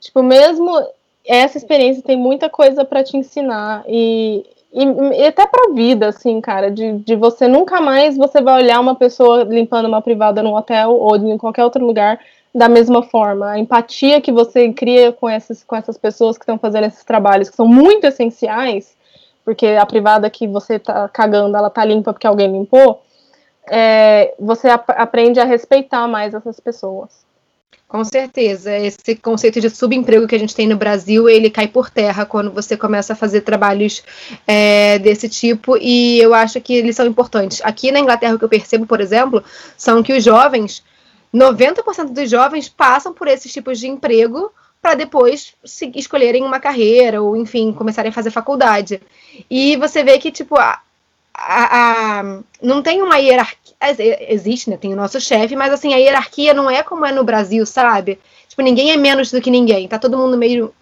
[0.01, 0.71] tipo, mesmo
[1.25, 6.41] essa experiência tem muita coisa para te ensinar e, e, e até para vida, assim,
[6.41, 10.55] cara, de, de você nunca mais você vai olhar uma pessoa limpando uma privada num
[10.55, 12.19] hotel ou em qualquer outro lugar
[12.53, 13.53] da mesma forma.
[13.53, 17.49] A empatia que você cria com essas, com essas pessoas que estão fazendo esses trabalhos,
[17.49, 18.95] que são muito essenciais,
[19.45, 23.03] porque a privada que você tá cagando, ela tá limpa porque alguém limpou,
[23.69, 27.25] é, você ap aprende a respeitar mais essas pessoas.
[27.87, 31.89] Com certeza, esse conceito de subemprego que a gente tem no Brasil, ele cai por
[31.89, 34.03] terra quando você começa a fazer trabalhos
[34.49, 37.61] é, desse tipo, e eu acho que eles são importantes.
[37.63, 39.45] Aqui na Inglaterra, o que eu percebo, por exemplo,
[39.77, 40.83] são que os jovens,
[41.33, 44.51] 90% dos jovens passam por esses tipos de emprego
[44.83, 45.55] para depois
[45.95, 49.01] escolherem uma carreira, ou enfim, começarem a fazer faculdade.
[49.49, 50.81] E você vê que, tipo, a,
[51.35, 53.75] a, a, não tem uma hierarquia.
[54.29, 54.77] Existe, né?
[54.77, 58.19] Tem o nosso chefe, mas assim, a hierarquia não é como é no Brasil, sabe?
[58.49, 59.89] Tipo, ninguém é menos do que ninguém.
[59.89, 60.73] Tá todo mundo meio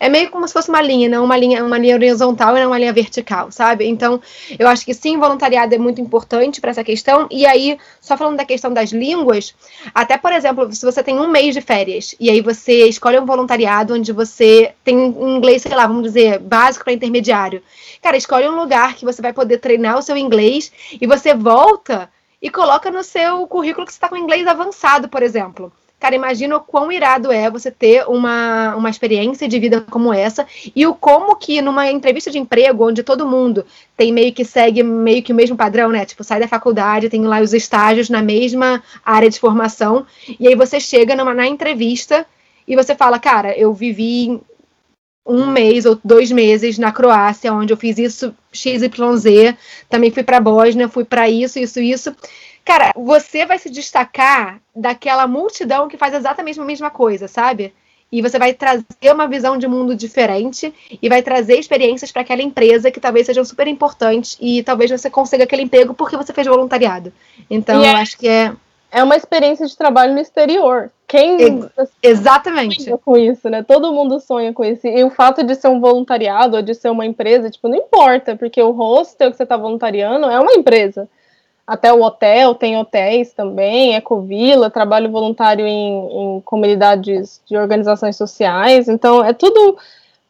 [0.00, 2.68] é meio como se fosse uma linha, não uma linha, uma linha horizontal e não
[2.68, 3.86] uma linha vertical, sabe?
[3.86, 4.20] Então,
[4.58, 7.26] eu acho que sim, voluntariado é muito importante para essa questão.
[7.30, 9.54] E aí, só falando da questão das línguas,
[9.94, 13.26] até por exemplo, se você tem um mês de férias e aí você escolhe um
[13.26, 17.62] voluntariado onde você tem um inglês, sei lá, vamos dizer, básico para intermediário.
[18.00, 22.08] Cara, escolhe um lugar que você vai poder treinar o seu inglês e você volta
[22.40, 25.72] e coloca no seu currículo que você está com inglês avançado, por exemplo.
[26.00, 30.46] Cara, imagina o quão irado é você ter uma, uma experiência de vida como essa
[30.74, 34.84] e o como que numa entrevista de emprego, onde todo mundo tem meio que segue
[34.84, 36.04] meio que o mesmo padrão, né?
[36.04, 40.06] Tipo, sai da faculdade, tem lá os estágios na mesma área de formação,
[40.38, 42.24] e aí você chega numa, na entrevista
[42.66, 44.40] e você fala, cara, eu vivi
[45.26, 49.54] um mês ou dois meses na Croácia, onde eu fiz isso XYZ,
[49.88, 52.14] também fui para Bósnia, fui para isso, isso, isso.
[52.68, 57.72] Cara, você vai se destacar daquela multidão que faz exatamente a mesma coisa, sabe?
[58.12, 62.42] E você vai trazer uma visão de mundo diferente e vai trazer experiências para aquela
[62.42, 66.46] empresa que talvez sejam super importantes e talvez você consiga aquele emprego porque você fez
[66.46, 67.10] voluntariado.
[67.48, 68.52] Então, e eu é, acho que é.
[68.92, 70.90] É uma experiência de trabalho no exterior.
[71.06, 73.62] Quem Ex exatamente sonha com isso, né?
[73.62, 74.86] Todo mundo sonha com isso.
[74.86, 78.36] E o fato de ser um voluntariado ou de ser uma empresa, tipo, não importa,
[78.36, 81.08] porque o hostel que você está voluntariando é uma empresa.
[81.68, 88.88] Até o hotel, tem hotéis também, Ecovila, trabalho voluntário em, em comunidades de organizações sociais.
[88.88, 89.76] Então, é tudo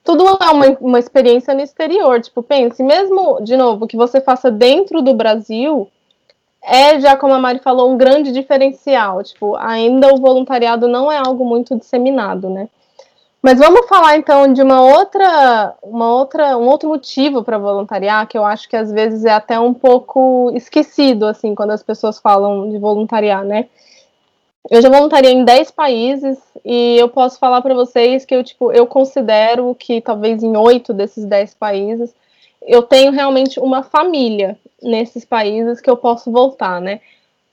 [0.03, 2.20] tudo é uma, uma experiência no exterior.
[2.20, 5.88] Tipo, pense, mesmo, de novo, que você faça dentro do Brasil,
[6.61, 9.22] é já, como a Mari falou, um grande diferencial.
[9.22, 12.68] Tipo, ainda o voluntariado não é algo muito disseminado, né?
[13.40, 18.37] Mas vamos falar então de uma outra, uma outra, um outro motivo para voluntariar, que
[18.37, 22.68] eu acho que às vezes é até um pouco esquecido assim quando as pessoas falam
[22.68, 23.66] de voluntariar, né?
[24.68, 28.72] Eu já voluntariei em 10 países e eu posso falar para vocês que eu tipo,
[28.72, 32.14] eu considero que talvez em oito desses 10 países
[32.61, 37.01] eu tenho realmente uma família nesses países que eu posso voltar, né?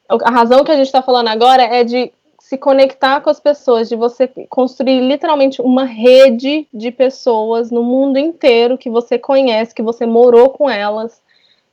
[0.09, 2.11] A razão que a gente está falando agora é de
[2.45, 8.19] se conectar com as pessoas, de você construir literalmente uma rede de pessoas no mundo
[8.19, 11.19] inteiro que você conhece, que você morou com elas,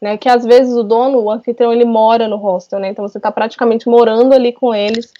[0.00, 0.16] né?
[0.16, 2.88] Que às vezes o dono, o anfitrião, ele mora no hostel, né?
[2.88, 5.12] Então você está praticamente morando ali com eles.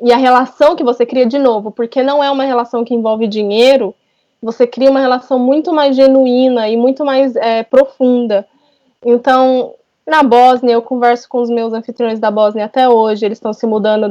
[0.00, 3.26] E a relação que você cria de novo, porque não é uma relação que envolve
[3.26, 3.94] dinheiro,
[4.42, 8.48] você cria uma relação muito mais genuína e muito mais é, profunda.
[9.04, 9.74] Então,
[10.08, 13.66] na Bósnia, eu converso com os meus anfitriões da Bósnia até hoje, eles estão se
[13.66, 14.10] mudando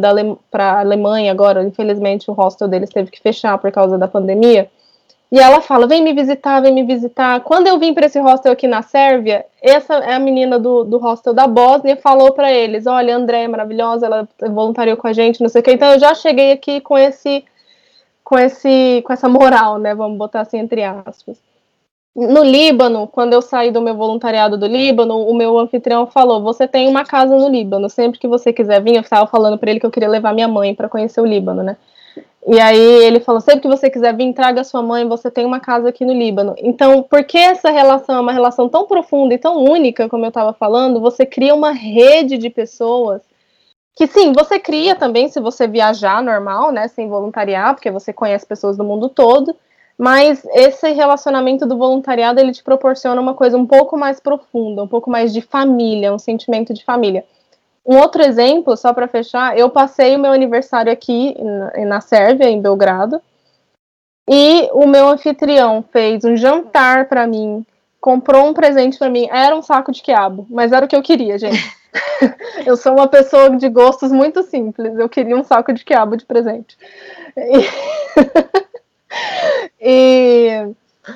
[0.51, 4.69] para a Alemanha agora, infelizmente o hostel deles teve que fechar por causa da pandemia.
[5.31, 7.41] E ela fala: vem me visitar, vem me visitar.
[7.41, 10.97] Quando eu vim para esse hostel aqui na Sérvia, essa é a menina do, do
[10.99, 15.41] hostel da Bósnia, falou para eles: olha, André é maravilhosa, ela voluntariou com a gente,
[15.41, 15.73] não sei o quê.
[15.73, 17.43] Então eu já cheguei aqui com esse
[18.23, 19.93] com esse com essa moral, né?
[19.95, 21.46] Vamos botar assim entre aspas.
[22.17, 26.67] No Líbano, quando eu saí do meu voluntariado do Líbano, o meu anfitrião falou: "Você
[26.67, 28.95] tem uma casa no Líbano, sempre que você quiser vir".
[28.95, 31.61] Eu estava falando para ele que eu queria levar minha mãe para conhecer o Líbano,
[31.61, 31.77] né?
[32.47, 35.59] E aí ele falou: sempre que você quiser vir, traga sua mãe, você tem uma
[35.59, 36.55] casa aqui no Líbano.
[36.57, 40.29] Então, por que essa relação é uma relação tão profunda e tão única, como eu
[40.29, 40.99] estava falando?
[40.99, 43.21] Você cria uma rede de pessoas
[43.95, 48.45] que sim, você cria também se você viajar normal, né, sem voluntariar, porque você conhece
[48.45, 49.55] pessoas do mundo todo,
[49.97, 54.87] mas esse relacionamento do voluntariado, ele te proporciona uma coisa um pouco mais profunda, um
[54.87, 57.25] pouco mais de família, um sentimento de família.
[57.83, 61.35] Um outro exemplo, só para fechar, eu passei o meu aniversário aqui
[61.87, 63.19] na, Sérvia, em Belgrado,
[64.29, 67.65] e o meu anfitrião fez um jantar para mim,
[67.99, 71.01] comprou um presente para mim, era um saco de quiabo, mas era o que eu
[71.01, 71.77] queria, gente.
[72.65, 74.97] eu sou uma pessoa de gostos muito simples.
[74.97, 76.77] Eu queria um saco de quiabo de presente.
[77.35, 78.66] E,
[79.87, 80.73] e,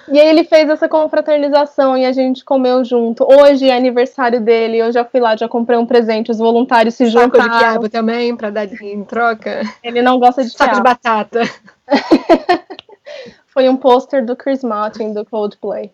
[0.08, 3.26] e aí ele fez essa confraternização e a gente comeu junto.
[3.26, 7.08] Hoje é aniversário dele, eu já fui lá, já comprei um presente, os voluntários se
[7.08, 7.44] juntaram.
[7.44, 9.62] Saco de quiabo também, para dar em troca?
[9.84, 10.78] Ele não gosta de Saco quiabo.
[10.78, 11.42] de batata.
[13.48, 15.92] Foi um pôster do Chris Martin, do Coldplay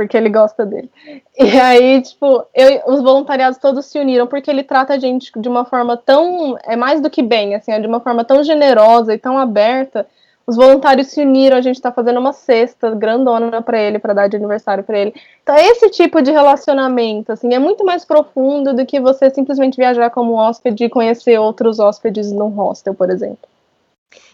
[0.00, 0.90] porque ele gosta dele.
[1.38, 5.46] E aí, tipo, eu, os voluntariados todos se uniram, porque ele trata a gente de
[5.46, 6.56] uma forma tão.
[6.64, 10.06] É mais do que bem, assim, é de uma forma tão generosa e tão aberta.
[10.50, 14.26] Os voluntários se uniram, a gente tá fazendo uma cesta grandona para ele, para dar
[14.26, 15.14] de aniversário para ele.
[15.44, 20.10] Então, esse tipo de relacionamento, assim, é muito mais profundo do que você simplesmente viajar
[20.10, 23.48] como hóspede e conhecer outros hóspedes num hostel, por exemplo.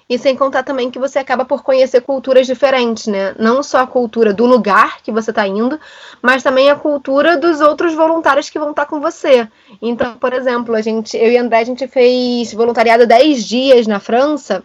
[0.09, 3.35] E sem contar também que você acaba por conhecer culturas diferentes, né?
[3.39, 5.81] Não só a cultura do lugar que você está indo,
[6.23, 9.49] mas também a cultura dos outros voluntários que vão estar tá com você.
[9.83, 13.99] Então, por exemplo, a gente, eu e André, a gente fez voluntariado 10 dias na
[13.99, 14.63] França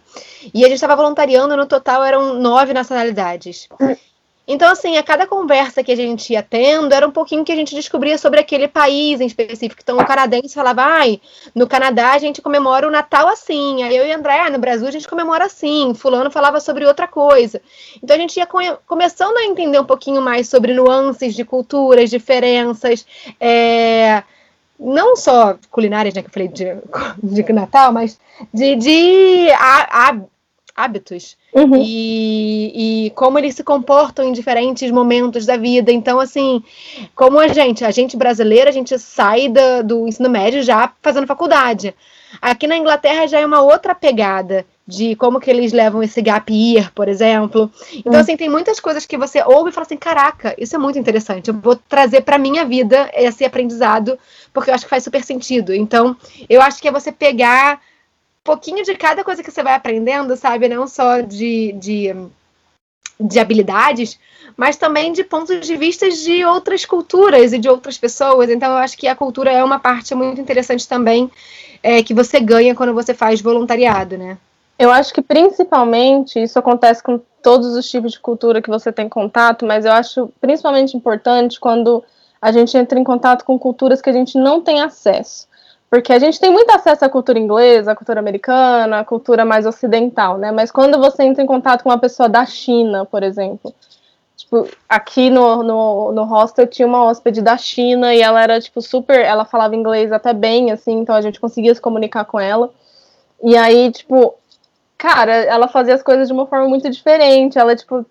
[0.54, 3.68] e a gente estava voluntariando, no total eram nove nacionalidades.
[4.48, 7.56] Então, assim, a cada conversa que a gente ia tendo, era um pouquinho que a
[7.56, 9.82] gente descobria sobre aquele país em específico.
[9.82, 11.22] Então, o canadense falava, ai,
[11.54, 13.84] no Canadá a gente comemora o Natal assim.
[13.84, 15.94] Aí eu e André, ah, no Brasil a gente comemora assim.
[15.94, 17.62] Fulano falava sobre outra coisa.
[18.04, 18.48] Então, a gente ia
[18.86, 23.06] começando a entender um pouquinho mais sobre nuances de culturas, diferenças,
[23.40, 24.24] é
[24.82, 26.76] não só culinárias, né, que eu falei de,
[27.22, 28.20] de Natal, mas
[28.52, 30.18] de, de a,
[30.82, 31.82] hábitos uhum.
[31.84, 35.92] e, e como eles se comportam em diferentes momentos da vida.
[35.92, 36.64] Então, assim,
[37.16, 41.28] como a gente, a gente brasileira, a gente sai do, do ensino médio já fazendo
[41.28, 41.94] faculdade.
[42.42, 46.52] Aqui na Inglaterra já é uma outra pegada de como que eles levam esse gap
[46.54, 47.72] year, por exemplo.
[47.94, 48.18] Então, hum.
[48.18, 51.50] assim, tem muitas coisas que você ouve e fala assim, caraca, isso é muito interessante.
[51.50, 54.18] Eu vou trazer para minha vida esse aprendizado,
[54.54, 55.74] porque eu acho que faz super sentido.
[55.74, 56.16] Então,
[56.50, 57.80] eu acho que é você pegar
[58.44, 60.68] pouquinho de cada coisa que você vai aprendendo, sabe?
[60.68, 62.16] Não só de, de,
[63.20, 64.20] de habilidades,
[64.58, 68.50] mas também de pontos de vista de outras culturas e de outras pessoas.
[68.50, 71.30] Então, eu acho que a cultura é uma parte muito interessante também
[71.84, 74.38] é, que você ganha quando você faz voluntariado, né?
[74.78, 79.08] Eu acho que principalmente isso acontece com todos os tipos de cultura que você tem
[79.08, 82.04] contato, mas eu acho principalmente importante quando
[82.42, 85.48] a gente entra em contato com culturas que a gente não tem acesso.
[85.92, 89.66] Porque a gente tem muito acesso à cultura inglesa, à cultura americana, à cultura mais
[89.66, 90.50] ocidental, né?
[90.50, 93.76] Mas quando você entra em contato com uma pessoa da China, por exemplo,
[94.38, 98.82] tipo, aqui no, no, no hostel tinha uma hóspede da China e ela era, tipo,
[98.82, 99.20] super.
[99.20, 102.70] Ela falava inglês até bem, assim, então a gente conseguia se comunicar com ela.
[103.44, 104.36] E aí, tipo,
[104.98, 107.60] cara, ela fazia as coisas de uma forma muito diferente.
[107.60, 108.06] Ela, tipo,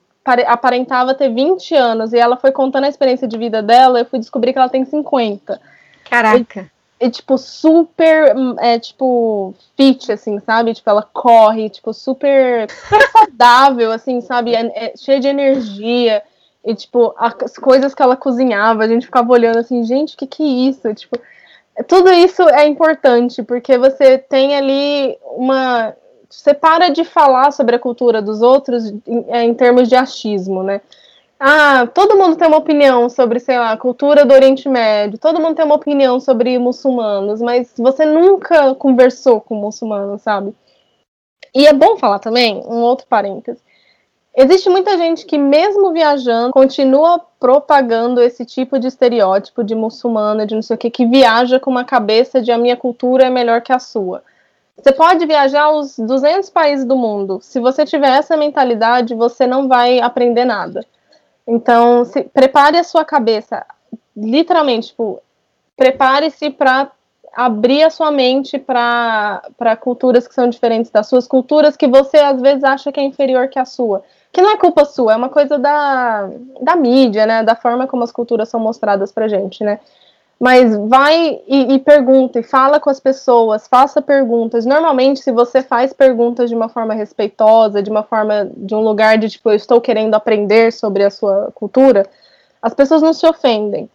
[0.46, 4.00] aparentava ter 20 anos e ela foi contando a experiência de vida dela.
[4.00, 5.58] Eu fui descobrir que ela tem 50.
[6.04, 6.70] Caraca.
[7.00, 10.74] É, tipo, super, é, tipo, fit, assim, sabe?
[10.74, 12.68] Tipo, ela corre, tipo, super,
[13.10, 14.54] saudável, assim, sabe?
[14.54, 16.22] É, é, cheia de energia.
[16.62, 20.42] E, tipo, as coisas que ela cozinhava, a gente ficava olhando assim, gente, que que
[20.42, 20.92] é isso?
[20.94, 21.18] Tipo,
[21.88, 25.94] tudo isso é importante, porque você tem ali uma...
[26.28, 30.62] Você para de falar sobre a cultura dos outros em, é, em termos de achismo,
[30.62, 30.82] né?
[31.42, 35.56] Ah, todo mundo tem uma opinião sobre, sei lá, cultura do Oriente Médio, todo mundo
[35.56, 40.54] tem uma opinião sobre muçulmanos, mas você nunca conversou com muçulmanos, sabe?
[41.54, 43.62] E é bom falar também, um outro parêntese.
[44.36, 50.54] Existe muita gente que, mesmo viajando, continua propagando esse tipo de estereótipo de muçulmana, de
[50.54, 53.62] não sei o que, que viaja com uma cabeça de a minha cultura é melhor
[53.62, 54.22] que a sua.
[54.76, 57.38] Você pode viajar aos 200 países do mundo.
[57.40, 60.84] Se você tiver essa mentalidade, você não vai aprender nada.
[61.50, 63.66] Então, se, prepare a sua cabeça,
[64.16, 65.20] literalmente, tipo,
[65.76, 66.92] prepare-se para
[67.32, 72.40] abrir a sua mente para culturas que são diferentes das suas, culturas que você às
[72.40, 74.04] vezes acha que é inferior que a sua.
[74.32, 77.42] Que não é culpa sua, é uma coisa da, da mídia, né?
[77.42, 79.80] Da forma como as culturas são mostradas pra gente, né?
[80.40, 84.64] Mas vai e, e, pergunta e fala com as pessoas, faça perguntas.
[84.64, 89.18] Normalmente, se você faz perguntas de uma forma respeitosa, de uma forma de um lugar
[89.18, 92.06] de tipo, eu estou querendo aprender sobre a sua cultura,
[92.62, 93.90] as pessoas não se ofendem.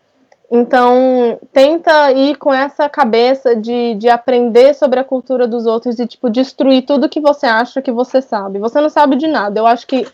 [0.51, 6.05] Então, tenta ir com essa cabeça de, de aprender sobre a cultura dos outros e,
[6.05, 8.59] tipo, destruir tudo que você acha que você sabe.
[8.59, 9.59] Você não sabe de nada.
[9.59, 10.05] Eu acho que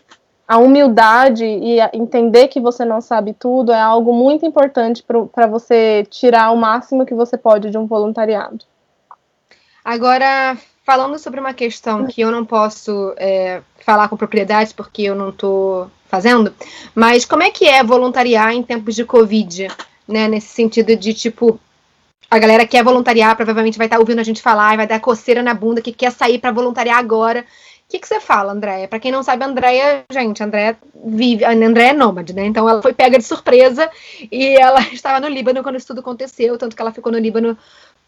[0.46, 5.02] a humildade e entender que você não sabe tudo é algo muito importante
[5.32, 8.64] para você tirar o máximo que você pode de um voluntariado.
[9.84, 15.14] Agora, falando sobre uma questão que eu não posso é, falar com propriedade porque eu
[15.14, 16.54] não estou fazendo,
[16.94, 19.68] mas como é que é voluntariar em tempos de Covid?
[20.06, 21.58] Né, nesse sentido de tipo,
[22.28, 25.42] a galera quer voluntariar, provavelmente vai estar ouvindo a gente falar e vai dar coceira
[25.42, 27.46] na bunda que quer sair para voluntariar agora
[27.92, 28.88] que, que você fala, Andréia?
[28.88, 32.46] Para quem não sabe, Andréia, gente, Andréia vive, Andréia é nômade, né?
[32.46, 33.90] Então ela foi pega de surpresa
[34.30, 37.56] e ela estava no Líbano quando isso tudo aconteceu, tanto que ela ficou no Líbano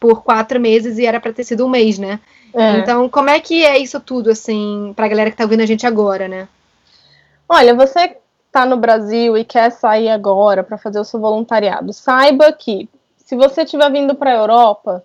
[0.01, 2.19] por quatro meses e era para ter sido um mês, né?
[2.55, 2.79] É.
[2.79, 5.67] Então, como é que é isso tudo, assim, para a galera que está ouvindo a
[5.67, 6.49] gente agora, né?
[7.47, 8.17] Olha, você
[8.47, 13.37] está no Brasil e quer sair agora para fazer o seu voluntariado, saiba que se
[13.37, 15.05] você estiver vindo para a Europa,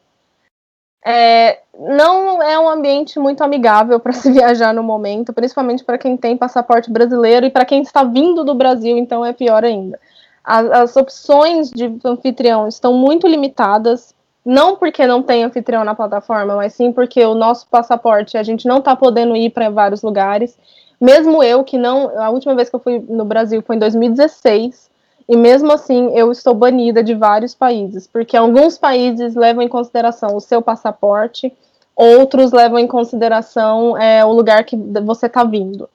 [1.05, 6.17] é, não é um ambiente muito amigável para se viajar no momento, principalmente para quem
[6.17, 9.99] tem passaporte brasileiro e para quem está vindo do Brasil, então é pior ainda.
[10.43, 14.15] As, as, opções de anfitrião estão muito limitadas,
[14.45, 18.67] não porque não tem anfitrião na plataforma, mas sim porque o nosso passaporte a gente
[18.67, 20.57] não está podendo ir para vários lugares.
[20.99, 24.89] Mesmo eu que não, a última vez que eu fui no Brasil foi em 2016,
[25.27, 30.35] e mesmo assim eu estou banida de vários países, porque alguns países levam em consideração
[30.35, 31.53] o seu passaporte,
[31.99, 35.89] outros levam em consideração é, o lugar que você está vindo.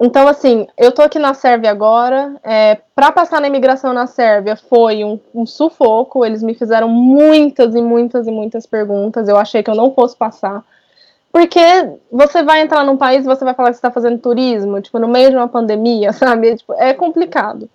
[0.00, 2.34] Então, assim, eu tô aqui na Sérvia agora.
[2.42, 6.24] É, para passar na imigração na Sérvia foi um, um, sufoco.
[6.24, 9.28] Eles me fizeram muitas e muitas e muitas perguntas.
[9.28, 10.64] Eu achei que eu não fosse passar.
[11.30, 11.60] Porque
[12.10, 14.98] você vai entrar num país e você vai falar que você está fazendo turismo, tipo,
[14.98, 16.56] no meio de uma pandemia, sabe?
[16.56, 17.68] Tipo, é complicado.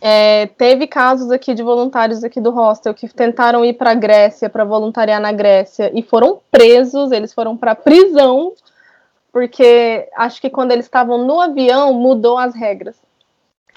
[0.00, 4.48] É, teve casos aqui de voluntários aqui do hostel que tentaram ir para a Grécia
[4.48, 8.54] para voluntariar na Grécia e foram presos, eles foram para prisão
[9.32, 12.96] porque acho que quando eles estavam no avião mudou as regras.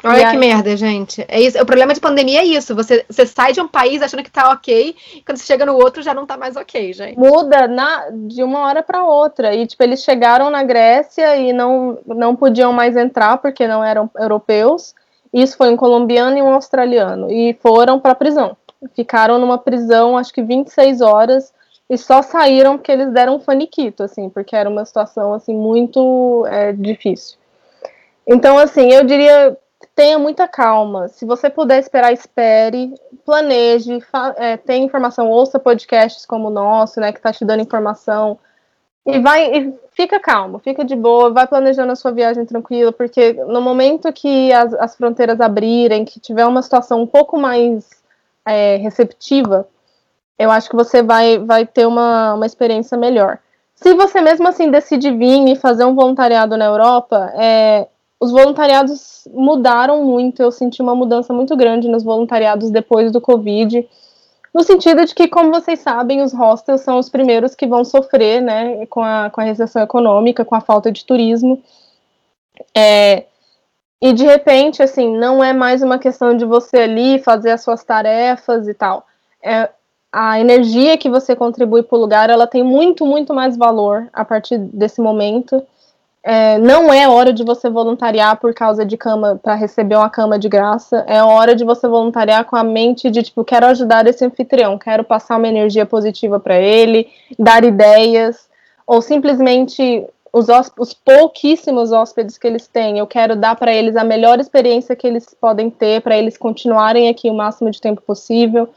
[0.04, 1.24] Olha que merda, gente.
[1.30, 1.58] É isso.
[1.62, 2.76] O problema de pandemia é isso.
[2.76, 4.94] Você, você sai de um país achando que tá ok,
[5.26, 7.18] quando você chega no outro já não tá mais ok, gente.
[7.18, 9.56] Muda na, de uma hora para outra.
[9.56, 14.10] E, tipo, eles chegaram na Grécia e não, não podiam mais entrar porque não eram
[14.18, 14.94] europeus.
[15.34, 17.32] Isso foi um colombiano e um australiano.
[17.32, 18.56] E foram para prisão.
[18.96, 21.54] Ficaram numa prisão, acho que 26 horas
[21.90, 26.46] e só saíram porque eles deram um faniquito, assim, porque era uma situação, assim, muito
[26.48, 27.38] é, difícil.
[28.26, 29.58] Então, assim, eu diria,
[29.96, 31.08] tenha muita calma.
[31.10, 32.94] Se você puder esperar, espere,
[33.26, 34.00] planeje,
[34.38, 38.40] é, tem informação, ouça podcasts como o nosso, né, que tá te dando informação,
[39.06, 43.34] e vai, e fica calmo, fica de boa, vai planejando a sua viagem tranquila, porque
[43.34, 47.90] no momento que as, as fronteiras abrirem, que tiver uma situação um pouco mais
[48.46, 49.68] é, receptiva,
[50.40, 53.40] eu acho que você vai, vai ter uma, uma experiência melhor.
[53.76, 57.88] Se você mesmo assim decide vir e fazer um voluntariado na Europa, é,
[58.20, 60.42] os voluntariados mudaram muito.
[60.42, 63.86] Eu senti uma mudança muito grande nos voluntariados depois do Covid.
[64.54, 68.42] No sentido de que, como vocês sabem, os hostels são os primeiros que vão sofrer
[68.42, 71.62] né, com, a, com a recessão econômica, com a falta de turismo.
[72.76, 73.26] É,
[74.00, 77.84] e de repente, assim, não é mais uma questão de você ali fazer as suas
[77.84, 79.08] tarefas e tal.
[79.42, 79.70] É,
[80.12, 84.24] a energia que você contribui para o lugar, ela tem muito, muito mais valor a
[84.24, 85.66] partir desse momento.
[86.26, 90.40] É, não é hora de você voluntariar por causa de cama para receber uma cama
[90.40, 91.04] de graça.
[91.08, 95.04] É hora de você voluntariar com a mente de tipo, quero ajudar esse anfitrião, quero
[95.04, 98.48] passar uma energia positiva para ele, dar ideias,
[98.88, 100.48] ou simplesmente os,
[100.80, 105.06] os, pouquíssimos hóspedes que eles têm, eu quero dar para eles a melhor experiência que
[105.06, 108.70] eles podem ter, para eles continuarem aqui o máximo de tempo possível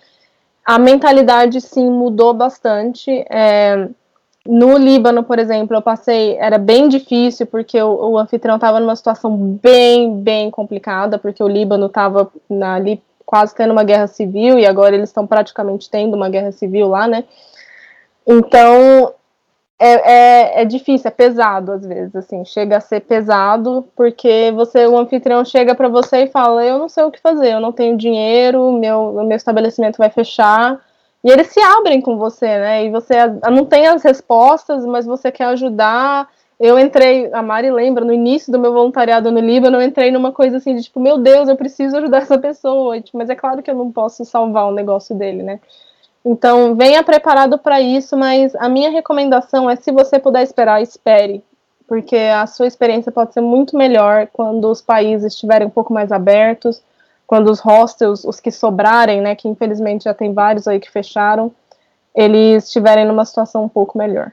[0.67, 3.25] a mentalidade sim mudou bastante.
[3.31, 3.89] É,
[4.49, 8.97] no Líbano, por exemplo, eu passei, era bem difícil porque o, o anfitrião estava numa
[8.97, 12.31] situação bem, bem complicada, porque o Líbano estava
[12.75, 16.89] ali quase tendo uma guerra civil e agora eles estão praticamente tendo uma guerra civil
[16.89, 17.25] lá, né?
[18.27, 19.15] Então
[19.79, 24.87] é, é, é, difícil, é pesado às vezes, assim, chega a ser pesado, porque você,
[24.87, 27.73] o anfitrião chega para você e fala, eu não sei o que fazer, eu não
[27.73, 30.81] tenho dinheiro, meu, meu estabelecimento vai fechar,
[31.27, 33.15] e eles se abrem com você, né, e você
[33.51, 36.29] não tem as respostas, mas você quer ajudar,
[36.61, 40.31] eu entrei, a Mari lembra, no início do meu voluntariado no Líbano, eu entrei numa
[40.31, 43.61] coisa assim de tipo, meu Deus, eu preciso ajudar essa pessoa, tipo, mas é claro
[43.61, 45.61] que eu não posso salvar o negócio dele, né,
[46.29, 51.41] então, venha preparado para isso, mas a minha recomendação é: se você puder esperar, espere,
[51.87, 56.11] porque a sua experiência pode ser muito melhor quando os países estiverem um pouco mais
[56.11, 56.83] abertos,
[57.27, 61.53] quando os hostels, os que sobrarem, né, que infelizmente já tem vários aí que fecharam,
[62.15, 64.33] eles estiverem numa situação um pouco melhor.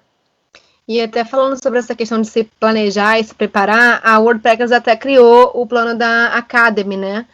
[0.88, 4.96] E até falando sobre essa questão de se planejar e se preparar, a WordPress até
[4.96, 7.26] criou o plano da Academy, né?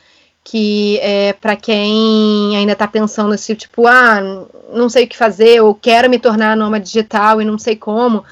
[0.43, 4.19] que é para quem ainda está pensando assim, tipo, ah,
[4.73, 8.25] não sei o que fazer, ou quero me tornar noma digital e não sei como.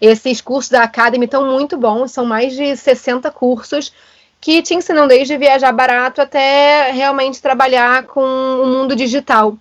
[0.00, 3.92] Esses cursos da Academy estão muito bons, são mais de 60 cursos
[4.40, 9.56] que te ensinam desde viajar barato até realmente trabalhar com o mundo digital.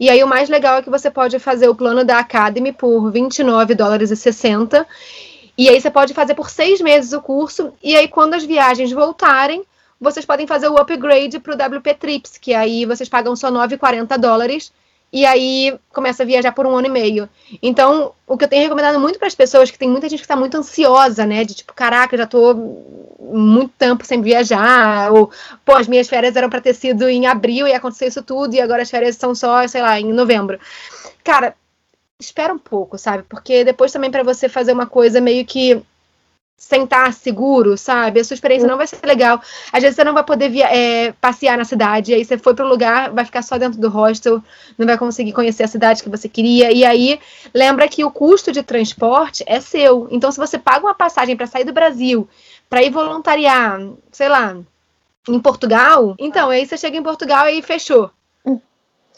[0.00, 3.10] E aí o mais legal é que você pode fazer o plano da Academy por
[3.10, 4.86] 29 dólares e 60.
[5.56, 7.72] E aí você pode fazer por seis meses o curso.
[7.82, 9.64] E aí, quando as viagens voltarem,
[10.00, 14.18] vocês podem fazer o upgrade para o WP Trips, que aí vocês pagam só 9,40
[14.18, 14.72] dólares
[15.12, 17.28] e aí começa a viajar por um ano e meio.
[17.62, 20.24] Então, o que eu tenho recomendado muito para as pessoas, que tem muita gente que
[20.24, 21.44] está muito ansiosa, né?
[21.44, 25.30] De tipo, caraca, já estou muito tempo sem viajar, ou,
[25.64, 28.60] pô, as minhas férias eram para ter sido em abril e aconteceu isso tudo, e
[28.60, 30.58] agora as férias são só, sei lá, em novembro.
[31.22, 31.54] Cara,
[32.18, 33.22] espera um pouco, sabe?
[33.28, 35.82] Porque depois também para você fazer uma coisa meio que
[36.62, 38.20] sentar seguro, sabe?
[38.20, 39.42] A sua experiência não vai ser legal.
[39.72, 42.64] Às vezes você não vai poder via, é, passear na cidade, aí você foi para
[42.64, 44.42] o lugar, vai ficar só dentro do hostel,
[44.78, 46.70] não vai conseguir conhecer a cidade que você queria.
[46.72, 47.20] E aí,
[47.52, 50.06] lembra que o custo de transporte é seu.
[50.10, 52.28] Então, se você paga uma passagem para sair do Brasil,
[52.70, 53.80] para ir voluntariar,
[54.12, 54.56] sei lá,
[55.28, 58.10] em Portugal, então aí você chega em Portugal e fechou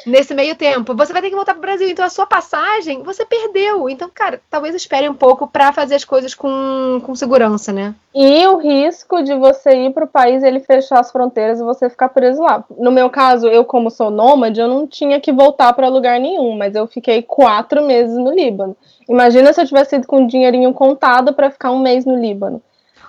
[0.06, 0.94] nesse meio tempo.
[0.94, 1.88] Você vai ter que voltar para o Brasil.
[1.88, 3.88] Então, a sua passagem, você perdeu.
[3.88, 7.94] Então, cara, talvez espere um pouco para fazer as coisas com, com segurança, né?
[8.14, 11.88] E o risco de você ir para o país, ele fechar as fronteiras e você
[11.88, 12.64] ficar preso lá.
[12.76, 16.56] No meu caso, eu, como sou nômade, eu não tinha que voltar para lugar nenhum,
[16.56, 18.76] mas eu fiquei quatro meses no Líbano.
[19.08, 22.62] Imagina se eu tivesse ido com um dinheirinho contado para ficar um mês no Líbano.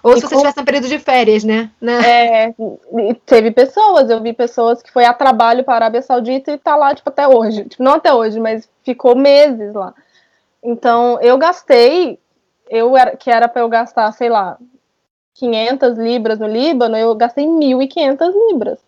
[0.05, 0.61] Ou se você estivesse com...
[0.61, 1.71] no período de férias, né?
[1.81, 2.43] né?
[2.43, 2.55] É,
[3.25, 6.75] teve pessoas, eu vi pessoas que foi a trabalho para a Arábia Saudita e tá
[6.75, 7.65] lá, tipo, até hoje.
[7.65, 9.95] Tipo, não até hoje, mas ficou meses lá.
[10.63, 12.19] Então, eu gastei,
[12.69, 14.59] eu era, que era para eu gastar, sei lá,
[15.33, 18.79] 500 libras no Líbano, eu gastei 1.500 libras.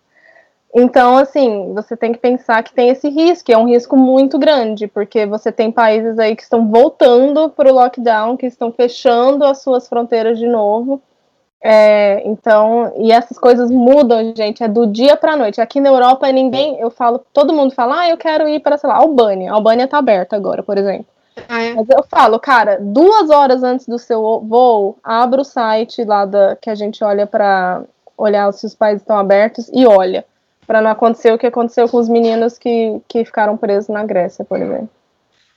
[0.76, 4.88] Então, assim, você tem que pensar que tem esse risco, é um risco muito grande,
[4.88, 9.63] porque você tem países aí que estão voltando para o lockdown, que estão fechando as
[9.63, 11.01] suas fronteiras de novo.
[11.64, 15.60] É, então, e essas coisas mudam, gente, é do dia para noite.
[15.60, 18.89] Aqui na Europa, ninguém, eu falo, todo mundo fala, ah, eu quero ir para, sei
[18.89, 19.51] lá, Albânia.
[19.51, 21.08] A Albânia tá aberta agora, por exemplo.
[21.47, 21.74] Ah, é?
[21.74, 26.55] Mas eu falo, cara, duas horas antes do seu voo, abra o site lá da,
[26.55, 27.84] que a gente olha para
[28.18, 30.26] olhar se os países estão abertos e olha
[30.66, 34.43] para não acontecer o que aconteceu com os meninos que, que ficaram presos na Grécia,
[34.43, 34.89] por exemplo.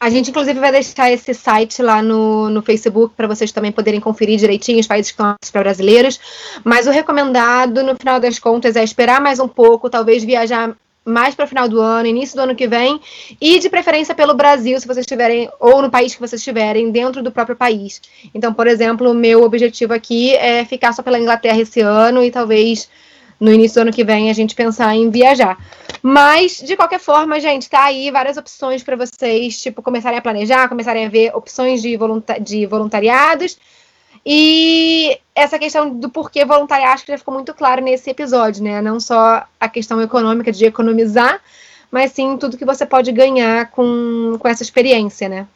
[0.02, 4.00] A gente, inclusive, vai deixar esse site lá no, no Facebook para vocês também poderem
[4.00, 6.18] conferir direitinho os países que estão para brasileiros.
[6.64, 10.74] Mas o recomendado, no final das contas, é esperar mais um pouco, talvez viajar
[11.04, 12.98] mais para o final do ano, início do ano que vem,
[13.38, 17.22] e de preferência pelo Brasil, se vocês estiverem, ou no país que vocês estiverem, dentro
[17.22, 18.00] do próprio país.
[18.34, 22.30] Então, por exemplo, o meu objetivo aqui é ficar só pela Inglaterra esse ano e
[22.30, 22.88] talvez
[23.40, 25.58] no início do ano que vem a gente pensar em viajar.
[26.02, 30.68] Mas, de qualquer forma, gente, tá aí várias opções para vocês, tipo, começarem a planejar,
[30.68, 31.98] começarem a ver opções de,
[32.40, 33.58] de voluntariados.
[34.24, 38.82] E essa questão do porquê voluntariar, acho que já ficou muito claro nesse episódio, né?
[38.82, 41.40] Não só a questão econômica de economizar,
[41.90, 45.46] mas sim tudo que você pode ganhar com, com essa experiência, né?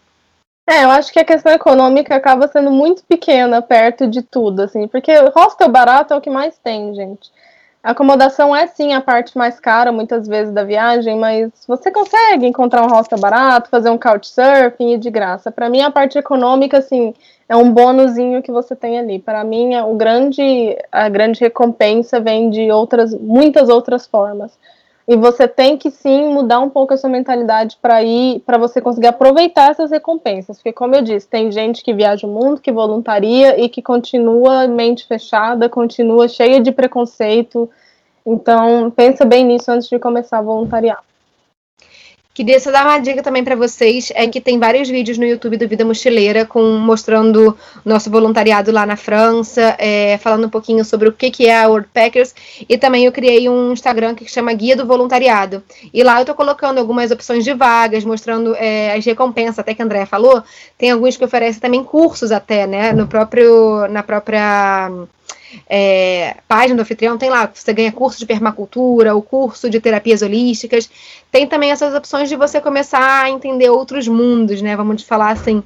[0.67, 4.89] É, eu acho que a questão econômica acaba sendo muito pequena perto de tudo, assim,
[4.89, 7.31] porque hostel barato é o que mais tem, gente.
[7.85, 12.47] A acomodação é sim a parte mais cara, muitas vezes, da viagem, mas você consegue
[12.47, 15.53] encontrar um hostel barato, fazer um couchsurfing e de graça.
[15.53, 17.13] Para mim, a parte econômica, assim,
[17.47, 19.19] é um bônusinho que você tem ali.
[19.19, 24.59] Para mim, o grande, a grande recompensa vem de outras, muitas outras formas.
[25.07, 28.81] E você tem que sim mudar um pouco a sua mentalidade para ir, para você
[28.81, 30.57] conseguir aproveitar essas recompensas.
[30.57, 34.67] Porque, como eu disse, tem gente que viaja o mundo, que voluntaria e que continua
[34.67, 37.71] mente fechada, continua cheia de preconceito.
[38.25, 41.03] Então, pensa bem nisso antes de começar a voluntariar.
[42.35, 45.57] Queria só dar uma dica também para vocês, é que tem vários vídeos no YouTube
[45.57, 51.09] do Vida Mochileira com mostrando nosso voluntariado lá na França, é, falando um pouquinho sobre
[51.09, 52.35] o que, que é a World Packers,
[52.69, 55.63] e também eu criei um Instagram que chama Guia do Voluntariado.
[55.93, 59.81] E lá eu tô colocando algumas opções de vagas, mostrando é, as recompensas, até que
[59.81, 60.43] a Andrea falou,
[60.77, 64.91] tem alguns que oferecem também cursos até, né, no próprio, na própria
[65.69, 70.23] é, página do anfitrião, tem lá, você ganha curso de permacultura, o curso de terapias
[70.23, 70.91] holísticas.
[71.31, 74.77] Tem também essas opções de você começar a entender outros mundos, né?
[74.77, 75.63] Vamos falar assim.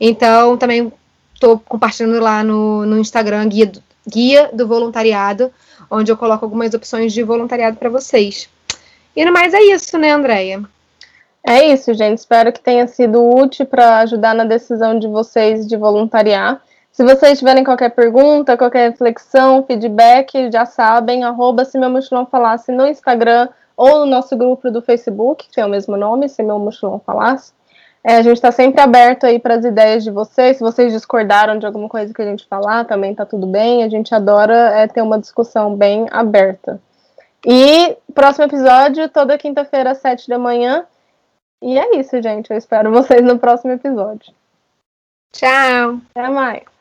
[0.00, 0.92] Então, também
[1.34, 5.52] estou compartilhando lá no, no Instagram guia do, guia do voluntariado,
[5.90, 8.48] onde eu coloco algumas opções de voluntariado para vocês.
[9.14, 10.62] E no mais é isso, né, Andréia?
[11.46, 12.18] É isso, gente.
[12.18, 16.60] Espero que tenha sido útil para ajudar na decisão de vocês de voluntariar.
[16.92, 22.72] Se vocês tiverem qualquer pergunta, qualquer reflexão, feedback, já sabem, arroba se meu mochilão falasse
[22.72, 26.58] no Instagram ou no nosso grupo do Facebook, que tem o mesmo nome, se meu
[26.58, 27.52] mochilão falasse.
[28.02, 30.56] É, a gente está sempre aberto aí para as ideias de vocês.
[30.56, 33.84] Se vocês discordaram de alguma coisa que a gente falar, também tá tudo bem.
[33.84, 36.80] A gente adora é, ter uma discussão bem aberta.
[37.46, 40.86] E próximo episódio, toda quinta-feira, às sete da manhã.
[41.62, 42.50] E é isso, gente.
[42.50, 44.32] Eu espero vocês no próximo episódio.
[45.32, 46.00] Tchau.
[46.14, 46.77] Até mais.